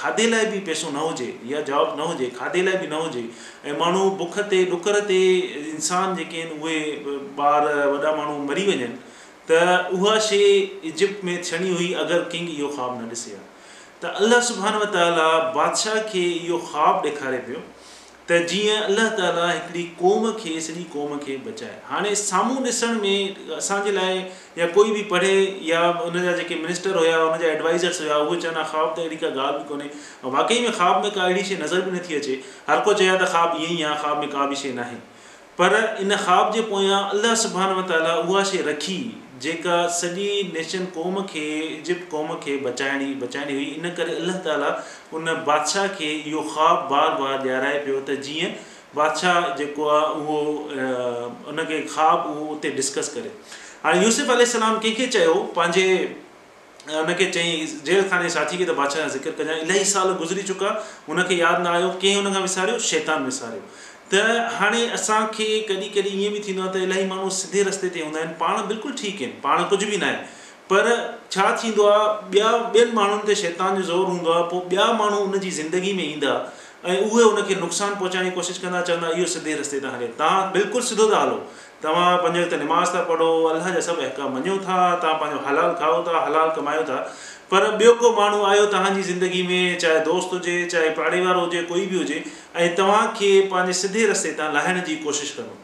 खाधे 0.00 0.28
लाइ 0.32 0.46
बि 0.56 0.58
पैसो 0.72 0.90
न 0.96 1.06
हुजे 1.08 1.30
या 1.54 1.60
जॉब 1.70 1.94
न 2.00 2.10
हुजे 2.12 2.32
खाधे 2.40 2.62
लाइ 2.70 2.80
बि 2.86 2.94
न 2.94 3.04
हुजे 3.06 3.26
ऐं 3.68 3.78
माण्हू 3.84 4.10
बुख 4.24 4.38
ते 4.54 4.64
ॾुकर 4.76 5.00
ते 5.12 5.22
इंसान 5.76 6.16
जेके 6.22 6.42
आहिनि 6.42 6.62
उहे 6.62 8.14
मरी 8.52 8.66
वञनि 8.72 8.94
त 9.50 9.96
उहा 9.96 10.12
शइ 10.26 10.46
इजिप्ट 10.90 11.24
में 11.28 11.42
थियणी 11.46 11.70
हुई 11.78 11.92
अगरि 12.02 12.20
किंग 12.34 12.48
इहो 12.50 12.68
ख़्वाबु 12.74 13.00
न 13.00 13.08
ॾिसे 13.14 13.34
हा 13.38 13.42
त 14.04 14.12
अलाह 14.26 14.40
सुबान 14.50 14.76
वताला 14.82 15.24
बादशाह 15.56 15.96
खे 16.12 16.20
इहो 16.36 16.60
ख़्वाबु 16.68 17.08
ॾेखारे 17.08 17.40
पियो 17.48 17.58
त 18.28 18.38
जीअं 18.52 18.78
अलाह 18.84 19.10
ताला 19.18 19.50
हिकिड़ी 19.50 19.82
क़ौम 19.98 20.30
खे 20.44 20.54
सॼी 20.66 20.84
क़ौम 20.94 21.12
खे 21.24 21.36
बचाए 21.48 21.74
हाणे 21.88 22.12
साम्हूं 22.20 22.64
ॾिसण 22.68 22.96
में 23.02 23.54
असांजे 23.56 23.92
लाइ 23.98 24.22
या 24.60 24.68
कोई 24.78 24.94
बि 24.96 25.02
पढ़े 25.12 25.34
या 25.70 25.82
हुन 26.04 26.16
जा 26.26 26.32
जेके 26.40 26.58
मिनिस्टर 26.64 26.96
हुया 27.00 27.16
हुन 27.24 27.38
जा 27.44 27.50
एडवाइज़र्स 27.56 28.00
हुया 28.04 28.16
उहे 28.28 28.38
चवनि 28.44 28.60
हा 28.60 28.62
ख़्वाबु 28.70 28.94
त 29.00 29.04
अहिड़ी 29.04 29.18
का 29.24 29.32
ॻाल्हि 29.40 29.58
बि 29.58 29.68
कोन्हे 29.72 30.38
वाकई 30.38 30.60
में 30.68 30.70
ख़्वाब 30.80 31.02
में 31.04 31.12
का 31.18 31.26
अहिड़ी 31.28 31.42
शइ 31.52 31.60
नज़र 31.64 31.82
बि 31.90 31.92
नथी 31.98 32.16
अचे 32.22 32.38
हर 32.72 32.86
को 32.88 32.94
चया 33.02 33.18
त 33.24 33.28
ख़्वा 33.34 33.66
ईअं 33.66 33.76
ई 33.76 33.84
आहे 33.92 34.00
ख़्वाब 34.06 34.24
में 34.24 34.32
का 34.36 34.48
बि 34.54 34.62
शइ 34.64 34.72
न 34.78 34.86
आहे 34.86 34.96
पर 35.60 35.76
इन 36.04 36.16
ख़्वाब 36.22 36.54
जे 36.56 36.62
पोयां 36.72 37.02
अलाह 37.18 37.34
सुबान 37.46 37.76
वताला 37.80 38.16
उहा 38.28 38.44
शइ 38.52 38.62
रखी 38.70 38.98
जेका 39.42 39.86
सॼी 39.98 40.28
नेशन 40.54 40.84
क़ौम 40.96 41.20
खे 41.30 41.46
इजिप्ट 41.66 42.10
क़ौम 42.10 42.34
खे 42.44 42.56
बचाइणी 42.66 43.14
बचाइणी 43.22 43.52
हुई 43.54 43.64
इन 43.78 43.88
करे 43.98 44.14
अलाह 44.22 44.36
ताला 44.48 44.68
उन 45.18 45.32
बादशाह 45.48 45.86
खे 46.00 46.10
इहो 46.14 46.42
ख़्वाबु 46.54 46.86
बार 46.94 47.10
बार 47.22 47.38
ॾियाराए 47.40 47.78
पियो 47.86 48.00
त 48.10 48.16
जीअं 48.26 48.52
बादशाह 48.98 49.48
जेको 49.60 49.88
आहे 49.94 50.18
उहो 50.20 50.36
उनखे 51.54 51.80
ख़्वाबु 51.94 52.34
उहो 52.34 52.52
उते 52.58 52.70
डिस्कस 52.82 53.08
करे 53.16 53.32
हाणे 53.86 54.04
यूसुफ 54.04 54.30
अलाम 54.36 54.78
कंहिंखे 54.84 55.06
चयो 55.18 55.34
पंहिंजे 55.56 55.90
उनखे 57.00 57.26
चई 57.34 57.52
जेल 57.90 58.08
खाने 58.08 58.30
साथी 58.38 58.58
खे 58.62 58.64
त 58.70 58.78
बादशाह 58.82 59.04
जा 59.06 59.08
ज़िक्र 59.16 59.32
कजांइ 59.42 59.60
इलाही 59.66 59.84
साल 59.96 60.14
गुज़री 60.22 60.42
चुका 60.52 60.72
हुनखे 61.10 61.40
यादि 61.42 61.62
न 61.66 61.72
आयो 61.76 61.90
कंहिं 62.04 62.22
हुनखां 62.24 62.42
विसारियो 62.48 62.78
शैतान 62.88 63.24
विसारियो 63.30 63.68
त 64.12 64.14
हाणे 64.52 64.84
असांखे 64.94 65.44
कॾहिं 65.68 65.88
कॾहिं 65.92 66.20
ईअं 66.20 66.32
बि 66.32 66.40
थींदो 66.46 66.62
आहे 66.62 66.72
त 66.74 66.82
इलाही 66.82 67.04
माण्हू 67.08 67.28
सिधे 67.36 67.62
रस्ते 67.68 67.88
ते 67.94 68.02
हूंदा 68.02 68.18
आहिनि 68.18 68.34
पाण 68.40 68.60
बिल्कुलु 68.68 68.94
ठीकु 69.00 69.24
आहिनि 69.24 69.40
पाण 69.44 69.62
कुझु 69.68 69.86
बि 69.90 69.96
न 69.96 70.02
आहे 70.02 70.16
पर 70.70 70.90
छा 71.34 71.50
थींदो 71.62 71.86
आहे 71.86 72.30
ॿिया 72.38 72.50
ॿियनि 72.74 72.90
माण्हुनि 72.94 73.26
ते 73.28 73.34
शैतान 73.40 73.76
जो 73.80 73.82
ज़ोर 73.92 74.04
हूंदो 74.06 74.30
आहे 74.32 74.42
पोइ 74.50 74.68
ॿिया 74.76 74.84
माण्हू 75.00 75.20
उनजी 75.24 75.50
ज़िंदगी 75.60 75.92
में 75.96 76.04
ईंदा 76.04 76.34
ऐं 76.86 76.98
उहे 77.10 77.24
हुन 77.24 77.58
नुक़सानु 77.60 77.94
पहुचाइण 78.00 78.24
जी 78.24 78.30
कोशिशि 78.38 78.62
कंदा 78.66 78.80
चवंदा 78.88 79.08
इहो 79.16 79.26
सिधे 79.34 79.54
रस्ते 79.60 79.78
त 79.80 79.92
हले 79.94 80.06
तव्हां 80.20 80.40
बिल्कुलु 80.56 80.84
सिधो 80.90 81.08
था 81.12 81.20
हलो 81.20 81.38
तव्हां 81.84 82.16
पंहिंजे 82.22 82.42
हिते 82.42 82.56
निमाज़ 82.64 82.94
था 82.94 83.00
पढ़ो 83.10 83.28
अलाह 83.52 83.70
जा 83.76 83.80
सभु 83.88 84.02
अहकाम 84.08 84.36
मञो 84.40 84.56
था 84.68 84.76
तव्हां 85.04 85.14
पंहिंजो 85.22 85.44
हलाल 85.48 85.72
खाओ 85.80 85.96
था 86.08 86.12
हलाल 86.26 86.50
कमायो 86.60 86.82
था 86.90 86.98
पर 87.50 87.64
ॿियो 87.80 87.92
को 87.94 88.10
माण्हू 88.16 88.42
आयो 88.44 88.64
तव्हांजी 88.66 89.02
ज़िंदगी 89.12 89.42
में 89.46 89.78
चाहे 89.78 89.98
दोस्त 90.04 90.28
हुजे 90.32 90.64
चाहे 90.72 90.88
पाड़े 90.98 91.20
वारो 91.24 91.40
हुजे 91.44 91.62
कोई 91.70 91.84
बि 91.86 91.96
हुजे 91.98 92.22
ऐं 92.56 92.74
तव्हां 92.76 93.06
पंहिंजे 93.16 93.72
सिधे 93.80 94.04
रस्ते 94.10 94.30
तां 94.38 94.52
लाहिण 94.54 94.80
जी 94.86 94.94
कोशिशि 95.02 95.32
कंदो 95.40 95.56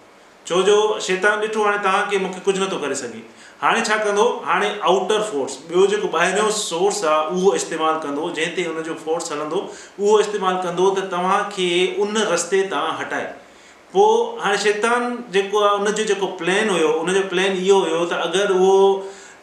छो 0.49 0.63
जो 0.67 0.77
शैतान 1.07 1.39
ॾिठो 1.41 1.63
हाणे 1.65 1.79
तव्हांखे 1.85 2.19
मूंखे 2.25 2.41
कुझु 2.49 2.63
नथो 2.63 2.79
करे 2.83 2.95
सघे 3.01 3.23
हाणे 3.63 3.81
छा 3.89 3.97
कंदो 4.05 4.25
हाणे 4.47 4.69
आउटर 4.91 5.23
फोर्स 5.31 5.57
ॿियो 5.71 5.87
जेको 5.93 6.09
ॿाहिरियों 6.19 6.51
सोर्स 6.61 7.03
आहे 7.13 7.37
उहो 7.39 7.53
इस्तेमालु 7.61 8.01
कंदो 8.03 8.29
जंहिं 8.41 8.51
ते 8.85 8.95
फोर्स 9.05 9.33
हलंदो 9.33 9.61
उहो 10.01 10.19
इस्तेमालु 10.25 10.63
कंदो 10.67 10.91
त 10.99 11.07
तव्हांखे 11.15 11.71
उन 12.07 12.17
रस्ते 12.35 12.63
तां 12.75 12.83
हटाए 13.01 13.25
पोइ 13.97 14.43
हाणे 14.43 14.59
शैतान 14.67 15.09
जेको 15.39 15.65
आहे 15.71 15.93
जो 16.01 16.05
जेको 16.13 16.27
प्लैन 16.43 16.69
हुयो 16.75 16.91
उनजो 17.05 17.23
प्लैन 17.33 17.57
इहो 17.63 17.79
हुयो 17.87 18.05
त 18.13 18.21
अगरि 18.27 18.61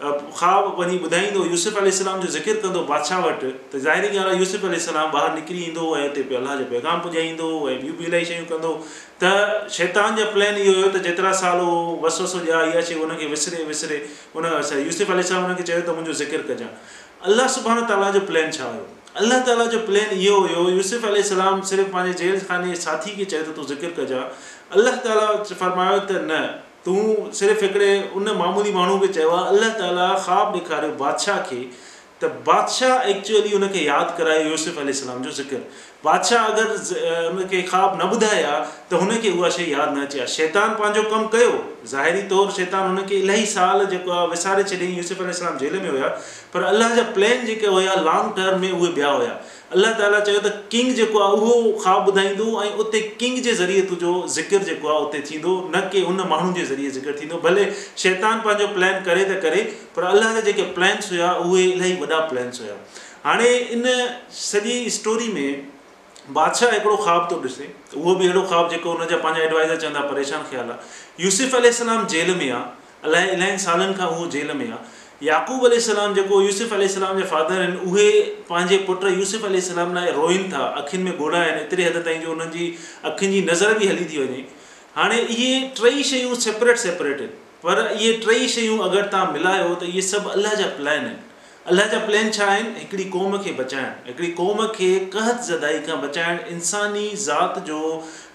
ख़्वाब 0.02 0.68
वञी 0.80 0.98
ॿुधाईंदो 1.04 1.44
यूसुफ 1.52 1.78
अलाम 1.78 2.20
जो 2.22 2.28
ज़िकिर 2.32 2.58
कंदो 2.64 2.82
बादशाह 2.90 3.20
वटि 3.26 3.50
त 3.72 3.78
ज़ाहिरी 3.86 4.08
ॻाल्हि 4.08 4.18
आहे 4.26 4.38
यूसुफ 4.42 4.66
अलाम 4.66 5.16
ॿाहिरि 5.18 5.36
निकिरी 5.36 5.64
ईंदो 5.70 5.86
ऐं 5.98 6.10
उते 6.10 6.22
पियो 6.30 6.40
अलाह 6.40 6.56
जो 6.56 6.66
पैगाम 6.74 7.00
पुॼाईंदो 7.06 7.48
ऐं 7.70 7.78
ॿियूं 7.80 7.96
बि 7.98 8.06
इलाही 8.06 8.26
शयूं 8.30 8.46
कंदो 8.52 8.74
त 9.24 9.72
शैतान 9.78 10.16
जो 10.16 10.26
प्लैन 10.34 10.58
इहो 10.64 10.74
हुयो 10.74 10.90
त 10.90 11.02
जेतिरा 11.06 11.32
साल 11.40 11.62
उहो 11.62 11.80
वस 12.04 12.20
वसो 12.22 12.44
ॼा 12.44 12.60
इहा 12.74 12.82
शइ 12.90 13.00
हुनखे 13.00 13.32
विसरे 13.34 13.64
विसरे 13.72 13.98
हुन 14.36 14.46
यूसुफ 14.84 15.16
यूसलाम 15.16 15.50
हुनखे 15.50 15.66
चयो 15.72 15.82
त 15.90 15.98
मुंहिंजो 15.98 16.16
ज़िकिर 16.22 16.46
कजांइ 16.52 16.70
अलाह 17.32 17.50
सुभाणे 17.56 17.88
ताला 17.94 18.12
जो 18.18 18.24
प्लैन 18.30 18.56
छा 18.60 18.70
हुयो 18.76 18.86
अलाह 19.24 19.42
ताला 19.50 19.66
जो 19.74 19.82
प्लैन 19.90 20.16
इहो 20.20 20.38
हुयो 20.46 20.68
यूसुफ 20.78 21.10
इलाम 21.26 21.66
सिर्फ़ु 21.74 21.90
पंहिंजे 21.98 22.16
जेल 22.22 22.48
खाने 22.54 22.70
जे 22.76 22.80
साथी 22.86 23.18
खे 23.20 23.30
चयो 23.36 23.44
त 23.52 23.60
तूं 23.60 23.68
ज़िकिर 23.76 24.00
कजांइ 24.00 24.80
अलाह 24.80 25.04
ताला 25.10 25.28
फरमायो 25.66 26.00
त 26.14 26.22
न 26.30 26.42
तूं 26.88 27.32
सिर्फ़ु 27.38 27.66
हिकिड़े 27.66 27.88
उन 28.18 28.30
मामूली 28.40 28.72
माण्हू 28.74 29.00
खे 29.00 29.08
चयो 29.16 29.30
आहे 29.38 29.56
अलाह 29.56 29.72
ताला 29.80 30.06
ख़्वाबु 30.26 30.58
ॾेखारियो 30.60 30.92
बादशाह 31.02 31.38
खे 31.50 31.60
त 32.22 32.30
बादशाह 32.50 33.10
एक्चुअली 33.14 33.52
हुनखे 33.56 33.82
यादि 33.88 34.14
करायो 34.20 34.46
यूसुफ 34.52 34.78
अलाम 34.84 35.20
जो 35.26 35.32
ज़िक्र 35.40 35.60
बादशाह 36.06 36.46
अगरि 36.52 36.72
उनखे 37.32 37.62
ख़्वाबु 37.72 37.96
न 38.04 38.08
ॿुधाया 38.16 38.54
त 38.92 39.02
हुनखे 39.04 39.34
उहा 39.36 39.50
शइ 39.58 39.68
यादि 39.74 40.00
न 40.00 40.06
अचे 40.08 40.28
शैतान 40.36 40.70
पंहिंजो 40.80 41.04
कमु 41.16 41.28
कयो 41.36 41.52
ज़ाहिरी 41.94 42.22
तौरु 42.32 42.56
शैतान 42.60 42.88
हुनखे 42.90 43.20
इलाही 43.26 43.46
साल 43.58 43.86
जेको 43.96 44.16
आहे 44.20 44.32
विसारे 44.36 44.64
छॾियईं 44.72 44.96
यूसुफ 45.02 45.22
यूसुफ़लाम 45.28 45.60
जेल 45.66 45.80
में 45.84 45.90
हुया 45.92 46.14
पर 46.56 46.70
अलाह 46.72 46.96
जा 47.02 47.08
प्लैन 47.20 47.46
जेके 47.52 47.76
हुया 47.78 48.00
लॉन्ग 48.10 48.34
टर्म 48.42 48.66
में 48.68 48.72
उहे 48.72 48.94
ॿिया 48.96 49.12
हुया 49.20 49.36
अलाह 49.76 49.94
ताला 50.00 50.20
चयो 50.28 50.40
त 50.44 50.50
किंग 50.74 50.92
जेको 50.98 51.20
आहे 51.24 51.34
उहो 51.38 51.54
ख़्वाबु 51.86 52.12
ॿुधाईंदो 52.12 52.46
ऐं 52.64 52.72
उते 52.84 53.00
किंग 53.22 53.38
जे 53.48 53.54
ज़रिए 53.62 53.82
तुंहिंजो 53.90 54.12
ज़िकिर 54.36 54.64
जेको 54.68 54.88
आहे 54.92 55.00
उते 55.08 55.20
थींदो 55.30 55.56
न 55.76 55.82
की 55.96 56.04
हुन 56.10 56.22
माण्हू 56.30 56.52
जे 56.60 56.66
ज़रिए 56.70 56.90
ज़िकिर 56.98 57.18
थींदो 57.22 57.38
भले 57.48 57.66
शैतान 58.04 58.40
पंहिंजो 58.48 58.68
प्लैन 58.78 59.04
करे 59.10 59.26
त 59.32 59.42
करे 59.46 59.64
पर 59.98 60.04
अलाह 60.12 60.34
जा 60.38 60.42
जेके 60.48 60.68
प्लैन्स 60.78 61.12
हुया 61.12 61.32
उहे 61.44 61.64
इलाही 61.74 61.94
वॾा 62.04 62.20
प्लैन्स 62.32 62.62
हुया 62.62 62.78
हाणे 63.28 63.50
इन 63.78 63.86
सॼी 64.44 64.78
स्टोरी 65.00 65.28
में 65.40 65.52
बादशाह 66.40 66.72
हिकिड़ो 66.78 66.96
ख़्वाब 67.06 67.28
थो 67.32 67.42
ॾिसे 67.48 67.70
उहो 68.04 68.16
बि 68.22 68.30
अहिड़ो 68.30 68.46
ख़्वाबु 68.54 68.76
जेको 68.76 68.94
हुनजा 69.02 69.18
पंहिंजा 69.26 69.50
एडवाइज़र 69.50 69.82
चवंदा 69.84 70.06
परेशान 70.14 70.48
ख़्यालु 70.54 70.76
आहे 70.78 71.74
अल 71.92 72.06
जेल 72.16 72.34
में 72.44 72.50
आहे 72.52 73.10
अलाए 73.10 73.34
इलाही 73.36 73.58
सालनि 73.68 73.94
खां 74.00 74.10
उहो 74.16 74.28
जेल 74.38 74.52
में 74.62 74.68
आहे 74.70 74.86
याक़ूबलाम 75.26 76.14
जेको 76.16 76.42
यूसुफ़लाम 76.42 77.18
जे 77.20 77.24
फादर 77.30 77.62
आहिनि 77.62 77.78
उहे 77.92 78.10
पंहिंजे 78.50 78.78
पुटु 78.88 79.60
सलाम 79.68 79.94
लाइ 79.96 80.12
रोइनि 80.18 80.52
था 80.52 80.64
अखियुनि 80.82 81.10
में 81.10 81.18
घोड़ा 81.18 81.38
आहिनि 81.40 81.62
एतिरे 81.62 81.86
हदि 81.88 82.02
ताईं 82.08 82.22
जो 82.22 82.28
हुननि 82.34 82.48
जी 82.58 82.66
अखियुनि 83.12 83.40
जी 83.42 83.48
नज़र 83.50 83.78
बि 83.80 83.88
हली 83.88 84.06
थी 84.14 84.18
वञे 84.24 84.46
हाणे 84.96 85.20
इहे 85.22 85.60
टई 85.82 86.04
शयूं 86.12 86.36
सेपरेट 86.46 86.78
सेपरेट 86.86 87.22
आहिनि 87.22 87.58
पर 87.64 87.86
इहे 87.98 88.12
टई 88.28 88.48
शयूं 88.58 88.78
अगरि 88.90 89.08
तव्हां 89.18 89.32
मिलायो 89.34 89.74
त 89.82 89.90
इहे 89.94 90.02
सभु 90.12 90.30
अलह 90.38 90.54
जा 90.62 90.70
प्लान 90.78 91.02
आहिनि 91.06 91.16
अलाह 91.72 91.88
जा 91.96 92.04
प्लैन 92.10 92.30
छा 92.40 92.46
आहिनि 92.52 92.70
हिकिड़ी 92.82 93.06
क़ौम 93.18 93.38
खे 93.48 93.56
बचाइणु 93.64 94.12
हिकिड़ी 94.12 94.32
क़ौम 94.42 94.66
खे 94.78 94.92
कहत 95.16 95.42
ज़दाई 95.52 95.80
खां 95.88 96.00
बचाइणु 96.06 96.58
इंसानी 96.58 97.08
ज़ात 97.24 97.58
जो 97.72 97.80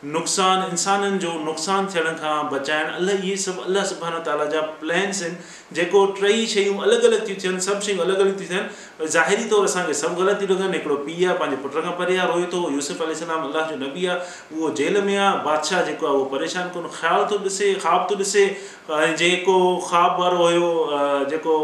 नुक़सान 0.04 0.62
इंसाननि 0.70 1.18
जो 1.22 1.32
नुक़सानु 1.44 1.88
थियण 1.94 2.04
खां 2.22 2.48
बचाइणु 2.50 3.52
अलाह 3.62 3.84
सुबहान 3.90 4.18
ताला 4.26 4.44
जा 4.54 4.60
प्लैन्स 4.80 5.22
आहिनि 5.22 5.36
जेको 5.78 6.00
टई 6.20 6.46
शयूं 6.54 6.80
अलॻि 6.86 6.96
अलॻि 7.10 7.18
थियूं 7.26 7.36
थियनि 7.44 7.60
सभु 7.66 7.84
शयूं 7.88 8.00
अलॻि 8.06 8.16
अलॻि 8.24 8.32
थियूं 8.40 8.48
थियनि 8.50 9.08
ज़ाहिरी 9.14 9.44
तौरु 9.54 9.68
असांखे 9.70 9.94
सभु 10.00 10.20
ग़लति 10.22 10.46
थियूं 10.46 10.58
लॻनि 10.62 10.76
हिकिड़ो 10.82 10.96
पीउ 11.06 11.28
आहे 11.28 11.38
पंहिंजे 11.44 11.62
पुट 11.66 11.78
खां 11.84 11.92
परे 12.02 12.16
आहे 12.18 12.26
रोए 12.32 12.46
थो 12.54 12.64
यूसुफ 12.80 13.02
अलाह 13.08 13.70
जो 13.70 13.76
नबी 13.86 14.06
आहे 14.14 14.58
उहो 14.58 14.70
जेल 14.82 15.00
में 15.10 15.16
आहे 15.16 15.30
बादशाह 15.48 15.82
जेको 15.92 16.06
आहे 16.10 16.14
उहो 16.16 16.24
परेशान 16.36 16.68
कोन 16.78 16.90
ख़्यालु 17.00 17.24
थो 17.36 17.42
ॾिसे 17.46 17.72
ख़्वाब 17.86 18.06
थो 18.10 18.20
ॾिसे 18.26 18.44
ऐं 18.90 19.14
जेको 19.24 19.56
ख़्वाबु 19.88 20.22
वारो 20.22 20.42
हुयो 20.44 20.68
जेको 21.30 21.54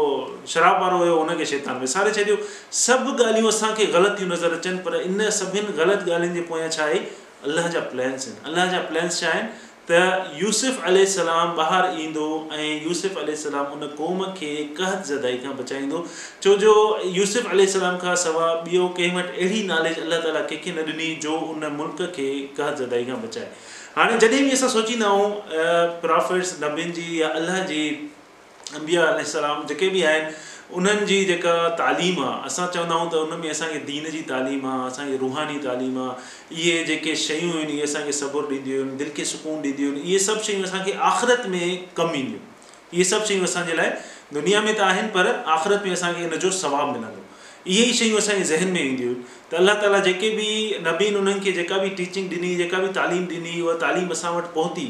शराब 0.55 0.81
वारो 0.87 0.97
हुयो 1.07 1.19
हुनखे 1.23 1.45
शैतान 1.55 1.83
विसारे 1.87 2.15
छॾियो 2.23 2.39
सभु 2.89 3.09
ॻाल्हियूं 3.21 3.51
असांखे 3.57 3.91
ग़लति 3.97 4.19
थियूं 4.21 4.33
नज़र 4.35 4.59
अचनि 4.65 4.79
पर 4.87 5.01
इन 5.07 5.29
सभिनि 5.45 5.79
ग़लति 5.83 6.09
ॻाल्हियुनि 6.11 6.39
जे 6.41 6.47
पोयां 6.53 6.71
छा 6.77 6.83
आहे 6.91 7.03
अलाह 7.47 7.67
जा 7.73 7.79
प्लैन्स 7.91 8.27
आहिनि 8.27 8.51
अलाह 8.53 8.71
जा 8.71 8.79
प्लैन्स 8.91 9.19
छा 9.19 9.27
आहिनि 9.31 9.49
त 9.91 9.99
यूसुफ़ 10.39 10.81
यूसुफ़लाम 10.95 11.55
ॿाहिरि 11.59 12.01
ईंदो 12.05 12.25
ऐं 12.55 12.83
यूसुफ 12.87 13.17
अल 13.21 13.31
उन 13.75 13.87
क़ौम 13.99 14.23
खे 14.39 14.49
कहत 14.79 15.07
ज़दाई 15.11 15.37
खां 15.45 15.53
बचाईंदो 15.61 16.01
छो 16.45 16.55
जो 16.63 16.73
यूसुफ़ 17.19 17.47
यूसुफ़लाम 17.61 17.97
खां 18.03 18.15
सवाइ 18.25 18.73
ॿियो 18.73 18.89
कंहिं 18.99 19.15
वटि 19.19 19.33
अहिड़ी 19.45 19.63
नॉलेज 19.71 20.03
अलाह 20.07 20.21
ताला 20.27 20.43
कंहिंखे 20.51 20.75
न 20.75 20.85
ॾिनी 20.91 21.09
जो 21.27 21.39
उन 21.53 21.71
मुल्क 21.79 22.11
खे 22.19 22.27
कहत 22.59 22.83
ज़दाई 22.83 23.09
खां 23.11 23.21
बचाए 23.23 23.49
हाणे 23.97 24.19
जॾहिं 24.25 24.43
बि 24.49 24.59
असां 24.59 24.69
सोचींदा 24.77 25.15
आहियूं 25.15 25.97
प्रॉफिट्स 26.05 26.55
नबियुनि 26.67 26.97
जी 27.01 27.07
या 27.21 27.33
अलाह 27.41 27.63
जी 27.73 27.83
अंबिया 28.81 29.09
जेके 29.73 29.93
बि 29.97 30.03
आहिनि 30.13 30.37
उन्हनि 30.77 31.05
जी 31.05 31.23
जेका 31.25 31.53
तालीम 31.77 32.19
आहे 32.23 32.41
असां 32.49 32.65
चवंदा 32.73 32.95
आहियूं 32.95 33.09
त 33.11 33.15
उन 33.27 33.39
में 33.43 33.49
असांखे 33.51 33.79
दीन 33.85 34.03
जी 34.15 34.19
तालीम 34.31 34.65
आहे 34.71 34.81
असांजे 34.87 35.15
रुहानी 35.21 35.57
तालीम 35.63 35.97
आहे 36.01 36.57
इहे 36.65 36.83
जेके 36.89 37.15
शयूं 37.21 37.49
आहिनि 37.53 37.73
इहे 37.77 37.83
असांखे 37.85 38.11
सबुर 38.19 38.43
ॾींदियूं 38.51 38.83
आहिनि 38.83 38.97
दिलि 38.99 39.11
खे 39.17 39.25
सुकून 39.31 39.57
ॾींदियूं 39.63 39.93
आहिनि 39.93 40.09
इहे 40.09 40.19
सभु 40.27 40.43
शयूं 40.49 40.63
असांखे 40.69 40.93
आख़िरत 41.13 41.47
में 41.55 41.93
कमु 42.01 42.15
ईंदियूं 42.21 42.45
इहे 42.93 43.03
सभु 43.13 43.25
शयूं 43.31 43.49
असांजे 43.51 43.77
लाइ 43.81 43.89
दुनिया 44.39 44.61
में 44.67 44.71
त 44.79 44.85
आहिनि 44.91 45.09
पर 45.17 45.33
आख़िरत 45.57 45.85
में 45.87 45.91
असांखे 45.97 46.23
इन 46.29 46.37
जो 46.45 46.51
सवाबु 46.61 46.93
मिलंदो 46.97 47.25
इहे 47.65 47.83
ई 47.89 47.93
शयूं 48.01 48.19
असांजे 48.23 48.45
ज़हन 48.53 48.77
में 48.77 48.81
ईंदियूं 48.85 49.13
आहिनि 49.15 49.37
त 49.51 49.59
अल्ला 49.63 49.73
ताला 49.85 49.99
जेके 50.09 50.29
बि 50.39 50.49
नबीन 50.87 51.15
उन्हनि 51.23 51.43
खे 51.47 51.51
जेका 51.61 51.77
बि 51.87 51.95
टीचिंग 52.01 52.29
ॾिनी 52.39 52.55
जेका 52.63 52.83
बि 52.85 52.93
तालीम 53.01 53.25
ॾिनी 53.37 53.59
उहा 53.61 53.77
तालीम 53.87 54.17
असां 54.19 54.35
वटि 54.37 54.51
पहुती 54.61 54.87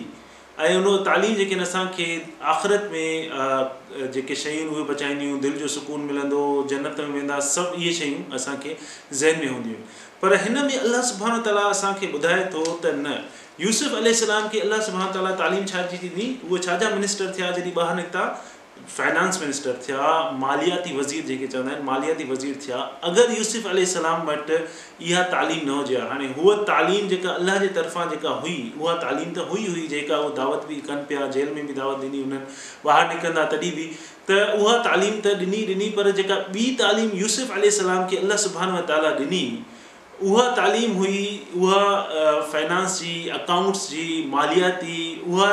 ऐं 0.59 0.75
उन 0.75 0.97
तालीम 1.05 1.33
जेके 1.35 1.53
आहिनि 1.55 1.63
असांखे 1.63 2.05
आख़िरत 2.53 2.89
में 2.91 4.11
जेके 4.13 4.35
शयूं 4.35 4.67
उहे 4.71 4.83
बचाईंदियूं 4.91 5.39
दिलि 5.41 5.59
जो 5.59 5.67
सुकून 5.75 6.01
मिलंदो 6.11 6.41
जन्नत 6.69 6.99
में 6.99 7.13
वेंदा 7.15 7.39
सभु 7.51 7.81
इहे 7.81 7.93
शयूं 7.99 8.35
असांखे 8.35 8.75
ज़हन 9.21 9.39
में 9.43 9.49
हूंदियूं 9.51 9.75
पर 10.21 10.35
हिन 10.43 10.59
में 10.65 10.77
अलाह 10.79 11.01
सुबाणो 11.11 11.37
ताला 11.45 11.61
असांखे 11.75 12.07
ॿुधाए 12.19 12.43
थो 12.53 12.63
त 12.83 12.91
न 12.99 13.15
यूसफ 13.65 13.95
अलाम 14.03 14.47
खे 14.51 14.59
अलाह 14.67 14.81
सुबानो 14.89 15.11
ताला 15.15 15.31
तालीम 15.43 15.65
छाजी 15.73 15.97
ॾिनी 16.07 16.27
उहे 16.49 16.61
छा 16.67 16.77
जा 16.83 16.89
मिनिस्टर 16.97 17.33
थिया 17.37 17.51
जॾहिं 17.59 17.73
ॿाहिरि 17.75 17.95
निकिता 18.01 18.25
फाइनेंस 18.87 19.37
मिनिस्टर 19.41 19.73
थिया 19.87 19.99
मालियाती 20.39 20.95
वज़ीर 20.97 21.23
जेके 21.25 21.47
चवंदा 21.47 21.71
आहिनि 21.71 21.85
मालियाती 21.85 22.23
वज़ीर 22.31 22.59
थिया 22.65 22.77
अगरि 23.09 23.37
यूसुफ़ल 23.37 23.83
सलाम 23.93 24.21
वटि 24.29 24.57
इहा 25.09 25.23
तालीम 25.33 25.59
न 25.67 25.75
हुजे 25.79 25.97
हा 25.97 26.07
हाणे 26.09 26.27
उहा 26.43 26.55
तालीम 26.69 27.07
जेका 27.13 27.29
अल्लाह 27.33 27.57
जे 27.63 27.67
तरफ़ां 27.77 28.09
जेका 28.09 28.29
हुई 28.45 28.55
उहा 28.81 28.95
तालीम 29.05 29.29
त 29.33 29.45
हुई 29.51 29.65
हुई 29.67 29.85
जेका 29.93 30.17
उहा 30.23 30.33
दावत 30.41 30.67
बि 30.71 30.79
कनि 30.89 31.05
पिया 31.11 31.27
जेल 31.37 31.53
में 31.55 31.67
बि 31.71 31.77
दावत 31.81 32.03
ॾिनी 32.09 32.21
हुननि 32.25 32.41
ॿाहिरि 32.89 33.15
निकिरंदा 33.15 33.45
तॾहिं 33.55 33.71
बि 33.77 33.87
त 34.29 34.41
उहा 34.59 34.77
तालीम 34.89 35.13
त 35.13 35.35
ॾिनी 35.45 35.63
ॾिनी 35.71 35.89
पर 35.99 36.11
जेका 36.21 36.41
ॿी 36.59 36.71
तालीम 36.83 37.15
यूसुफ़ 37.23 37.57
यूसुफ़लाम 37.65 38.05
खे 38.13 38.23
अलाह 38.27 38.43
सुबहान 38.49 38.75
वरिताला 38.79 39.15
ॾिनी 39.25 39.43
उहा 40.29 40.51
तालीम 40.63 40.95
हुई 41.03 41.25
उहा 41.63 41.83
फाइनेंस 42.53 42.99
जी 43.01 43.13
अकाउंट्स 43.41 43.89
जी 43.95 44.07
मालियाती 44.37 45.01
उहा 45.33 45.51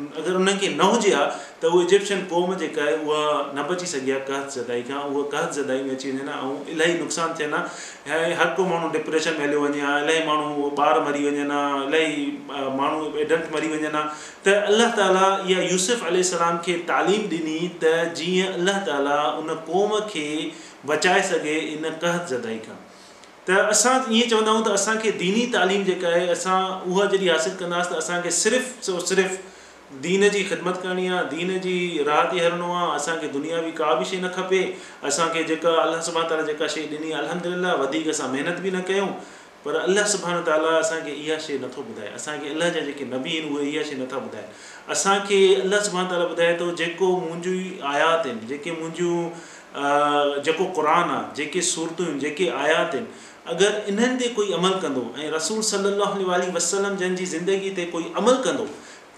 अगरि 0.00 0.34
उनखे 0.42 0.68
न 0.68 0.84
हुजे 0.94 1.12
हा 1.18 1.22
त 1.62 1.66
उहा 1.68 1.82
इजिप्शियन 1.84 2.20
क़ौम 2.28 2.54
जेका 2.60 2.82
आहे 2.82 2.94
उहा 3.04 3.52
न 3.54 3.62
बची 3.70 3.86
सघी 3.86 4.10
आहे 4.10 4.20
कहत 4.28 4.52
जदाई 4.56 4.82
खां 4.88 5.00
उहा 5.08 5.22
कहत 5.32 5.52
जदाई 5.56 5.82
में 5.88 5.90
अची 5.94 6.10
वञनि 6.12 6.30
ऐं 6.36 6.72
इलाही 6.74 6.94
नुक़सानु 7.00 7.34
थियनि 7.40 7.54
आहे 7.54 8.20
ऐं 8.28 8.36
हर 8.38 8.48
को 8.60 8.64
माण्हू 8.70 8.88
डिप्रेशन 8.94 9.34
में 9.40 9.44
हलियो 9.44 9.60
वञे 9.64 9.82
हा 9.86 9.98
इलाही 10.04 10.24
माण्हू 10.28 10.70
ॿार 10.78 11.00
मरी 11.08 11.24
वञनि 11.26 11.44
हा 11.50 11.60
इलाही 11.88 12.24
माण्हू 12.78 13.12
एडंट 13.26 13.52
मरी 13.56 13.68
वञनि 13.72 13.92
हा 13.96 14.02
त 14.46 14.54
अलाह 14.70 14.96
ताला 15.00 15.26
इहा 15.34 15.66
यूसुफ 15.74 16.08
यूसुफ़लाम 16.12 16.56
खे 16.68 16.78
तालीम 16.92 17.28
ॾिनी 17.34 17.58
त 17.84 17.92
जीअं 18.22 18.56
अलाह 18.62 18.80
ताला 18.88 19.20
उन 19.42 19.56
क़ौम 19.68 19.94
खे 20.14 20.26
बचाए 20.92 21.22
सघे 21.32 21.58
इन 21.76 21.88
कहत 22.06 22.34
जदाई 22.34 22.58
खां 22.70 22.78
त 23.50 23.60
असां 23.76 23.96
ईअं 24.00 24.32
चवंदा 24.32 24.56
आहियूं 24.56 24.64
त 24.72 24.78
असांखे 24.80 25.14
दीनी 25.24 25.46
तालीम 25.58 25.84
जेका 25.92 26.08
आहे 26.16 26.26
असां 26.38 26.58
उहा 26.80 27.12
जॾहिं 27.14 27.30
हासिलु 27.36 27.62
कंदासीं 27.64 27.94
त 27.96 28.04
असांखे 28.06 28.36
सिर्फ़ु 28.42 29.00
सिर्फ़ु 29.12 29.40
दीन 30.02 30.28
जी 30.30 30.42
ख़िदमत 30.48 30.76
करणी 30.82 31.06
आहे 31.08 31.24
दीन 31.36 31.58
जी 31.60 32.02
राहती 32.06 32.38
हरणो 32.40 32.66
आहे 32.72 32.94
असांखे 32.96 33.28
दुनिया 33.28 33.60
जी 33.62 33.70
का 33.78 33.92
बि 33.98 34.04
शइ 34.10 34.16
न 34.22 34.26
खपे 34.36 34.60
असांखे 35.06 35.42
जेका 35.44 35.68
अलाह 35.82 36.00
सुभहण 36.00 36.28
ताला 36.30 36.42
जेका 36.50 36.66
शइ 36.70 36.82
ॾिनी 36.90 37.12
आहे 37.12 37.22
अलहमदिला 37.22 37.72
वधीक 37.80 38.08
असां 38.08 38.28
महिनत 38.32 38.60
बि 38.62 38.70
न 38.70 38.80
कयूं 38.88 39.06
पर 39.64 39.76
अलाह 39.76 40.04
सुभहाण 40.12 40.40
ताला 40.46 40.76
असांखे 40.78 41.12
इहा 41.12 41.36
शइ 41.46 41.58
नथो 41.62 41.82
ॿुधाए 41.90 42.12
असांखे 42.16 42.48
अलाह 42.50 42.68
जा 42.74 42.80
जेके 42.80 43.04
नबी 43.04 43.36
आहिनि 43.38 43.56
उहे 43.56 43.66
इहा 43.70 43.82
शइ 43.88 43.96
नथा 44.02 44.16
ॿुधाए 44.18 44.44
असांखे 44.94 45.42
अलाह 45.60 45.80
सुभाणे 45.88 46.10
ताला 46.10 46.24
ॿुधाए 46.32 46.58
थो 46.60 46.70
जेको 46.80 47.08
मुंहिंजूं 47.24 47.86
आयात 47.94 48.26
आहिनि 48.26 48.46
जेके 48.48 48.70
मुंहिंजूं 48.76 50.38
जेको 50.44 50.64
क़ुर 50.76 50.86
आहे 50.92 51.18
जेके 51.40 51.62
सूरतूं 51.70 52.06
जेके 52.26 52.48
आयात 52.60 52.94
आहिनि 52.94 53.28
अगरि 53.54 53.90
इन्हनि 53.92 54.16
ते 54.22 54.28
कोई 54.38 54.52
अमल 54.60 54.72
कंदो 54.86 55.02
ऐं 55.18 55.30
रसूल 55.34 55.60
सली 55.72 55.96
जंहिंजी 57.02 57.26
ज़िंदगी 57.34 57.70
ते 57.76 57.84
कोई 57.96 58.12
अमल 58.22 58.34
कंदो 58.46 58.66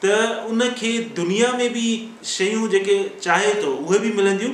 त 0.04 0.10
उन 0.50 0.68
खे 0.78 0.92
दुनिया 1.16 1.50
में 1.58 1.72
बि 1.72 1.86
शयूं 2.30 2.68
जेके 2.70 2.94
चाहे 3.26 3.52
थो 3.62 3.72
उहे 3.82 3.98
बि 4.04 4.08
मिलंदियूं 4.16 4.52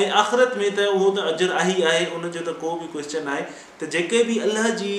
ऐं 0.00 0.08
आख़िरत 0.22 0.56
में 0.62 0.74
त 0.76 0.86
उहो 0.94 1.10
त 1.10 1.26
अजर 1.32 1.52
आहे 1.60 1.74
ई 1.74 1.82
आहे 1.90 2.06
उनजो 2.16 2.40
त 2.48 2.56
को 2.62 2.72
बि 2.80 2.86
क्वेश्चन 2.94 3.28
आहे 3.34 3.42
त 3.80 3.90
जेके 3.96 4.22
बि 4.30 4.38
अलाह 4.48 4.68
जी 4.82 4.94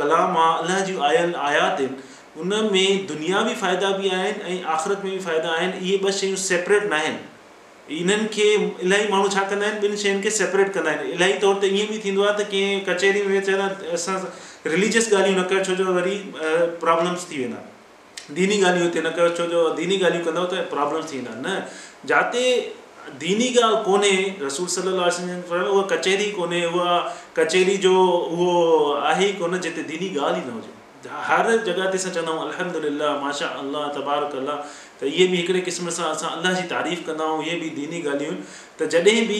कलाम 0.00 0.36
आहे 0.46 0.58
अलाह 0.64 0.80
जूं 0.90 0.98
आयल 1.10 1.34
आयात 1.50 1.80
आहिनि 1.84 2.42
उन 2.42 2.52
में 2.74 3.06
दुनिया 3.14 3.42
बि 3.50 3.54
फ़ाइदा 3.62 3.90
बि 4.02 4.10
आहिनि 4.20 4.42
ऐं 4.54 4.60
आख़िरत 4.76 5.02
में 5.04 5.12
बि 5.12 5.24
फ़ाइदा 5.30 5.52
आहिनि 5.60 5.86
इहे 5.86 5.96
ॿ 6.10 6.12
शयूं 6.20 6.44
सेपरेट 6.48 6.90
न 6.90 7.00
आहिनि 7.02 7.98
इन्हनि 8.02 8.28
खे 8.36 8.52
इलाही 8.66 9.08
माण्हू 9.16 9.28
छा 9.38 9.46
कंदा 9.54 9.66
आहिनि 9.72 9.88
ॿिनि 9.88 9.96
शयुनि 10.06 10.20
खे 10.28 10.38
सेपरेट 10.44 10.72
कंदा 10.78 10.90
आहिनि 10.96 11.18
इलाही 11.18 11.38
तौर 11.46 11.60
ते 11.66 11.72
ईअं 11.80 11.90
बि 11.94 12.02
थींदो 12.04 12.26
आहे 12.30 12.44
त 12.44 12.48
कंहिं 12.52 12.78
कचहरी 12.92 13.24
में 13.30 13.34
वेचारा 13.40 13.70
असां 13.98 14.18
रिलीजियस 14.76 15.12
ॻाल्हियूं 15.18 15.40
न 15.42 15.48
कर 15.54 15.64
छो 15.70 15.80
जो 15.82 15.94
वरी 16.02 16.14
प्रॉब्लम्स 16.86 17.26
थी 17.34 17.42
वेंदा 17.44 17.66
दीनी 18.34 18.60
ॻाल्हियूं 18.62 18.88
हिते 18.88 19.00
न 19.08 19.12
कयो 19.18 19.46
जो 19.52 19.68
दीनी 19.78 19.96
ॻाल्हियूं 20.02 20.24
कंदव 20.24 20.44
त 20.54 20.64
प्रॉब्लम 20.74 21.02
थी 21.12 21.18
वेंदा 21.18 21.36
न 21.44 22.10
जिते 22.10 22.44
दीनी 23.24 23.48
ॻाल्हि 23.60 23.82
कोन्हे 23.86 24.12
रसूल 24.46 24.66
सलाहु 24.74 25.62
वह 25.70 25.82
कचहरी 25.92 26.30
कोन्हे 26.40 26.64
उहा 26.66 26.98
कचहरी 27.38 27.76
जो 27.86 27.94
वो 28.40 28.50
आहे 29.12 29.32
को 29.42 29.56
जिते 29.66 29.82
दीनी 29.94 30.08
गाल 30.18 30.36
ई 30.42 30.44
न 30.46 30.58
हो 30.58 30.68
हर 31.26 31.46
जगह 31.66 31.96
से 32.00 32.10
असां 32.16 32.32
अलहमदुल्ला 32.46 33.10
माशा 33.20 33.46
अल्लाह 33.60 33.84
तबारक 33.98 34.34
अल्लाह 34.40 34.66
तो 35.00 35.12
ये 35.18 35.26
भी 35.32 35.36
हिकिड़े 35.38 35.60
क़िस्म 35.68 35.90
से 35.98 36.02
अस 36.08 36.24
अल्लाह 36.30 36.58
की 36.60 36.66
तारीफ़ 36.72 37.06
कंदा 37.06 37.28
ये 37.46 37.54
भी 37.62 37.70
दीनी 37.78 38.00
गाल 38.08 38.24
त 38.24 38.78
तो 38.80 38.86
जॾहिं 38.96 39.24
बि 39.30 39.38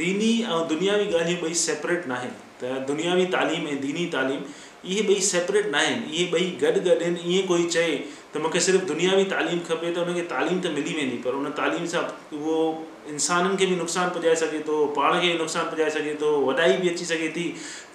दीनी 0.00 0.32
और 0.56 0.66
दुनियावी 0.72 1.06
गाल 1.16 1.36
ॿई 1.50 1.54
सेपरेट 1.66 2.08
ना 2.14 2.18
तो 2.62 2.72
दुनियावी 2.90 3.26
तालीम 3.36 3.68
ऐं 3.74 3.76
दीनी 3.84 4.06
तालीम 4.16 4.40
ये 4.94 5.02
बई 5.12 5.20
सेपरेट 5.28 5.70
ना 5.76 5.82
ये 6.16 6.24
बई 6.32 6.46
गड 6.64 6.76
गड 6.76 6.84
गॾु 6.86 7.06
आहिनि 7.08 7.42
कोई 7.52 7.64
चए 7.76 7.90
त 8.32 8.36
मूंखे 8.40 8.60
सिर्फ़ु 8.60 8.86
दुनियावी 8.88 9.22
तालीम 9.24 9.58
खपे 9.66 9.90
त 9.90 9.98
हुनखे 10.06 10.22
तालीम 10.30 10.58
त 10.64 10.70
मिली 10.78 10.94
वेंदी 10.96 11.16
पर 11.26 11.36
उन 11.36 11.46
तालीम 11.58 11.84
सां 11.92 12.00
उहो 12.38 12.56
इंसाननि 13.12 13.56
खे 13.60 13.66
बि 13.68 13.76
नुक़सानु 13.76 14.10
पुॼाए 14.16 14.34
सघे 14.40 14.58
थो 14.66 14.76
पाण 14.98 15.14
खे 15.20 15.28
बि 15.32 15.38
नुक़सानु 15.42 15.70
पुॼाए 15.70 15.90
सघे 15.94 16.14
थो 16.22 16.32
वॾाई 16.48 16.76
बि 16.82 16.88
अची 16.92 17.04
सघे 17.12 17.28
थी 17.36 17.44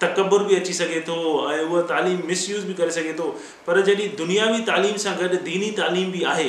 तकबुर 0.04 0.42
बि 0.48 0.56
अची 0.58 0.74
सघे 0.80 1.00
थो 1.10 1.18
ऐं 1.54 1.60
उहा 1.68 1.82
तालीम 1.92 2.18
मिसयूज़ 2.32 2.66
बि 2.70 2.74
करे 2.82 2.90
सघे 2.98 3.12
थो 3.20 3.28
पर 3.66 3.80
जॾहिं 3.90 4.08
दुनियावी 4.22 4.60
तालीम 4.72 4.96
सां 5.06 5.14
गॾु 5.20 5.28
दीनी 5.46 5.70
तालीम 5.78 6.10
बि 6.16 6.24
आहे 6.32 6.48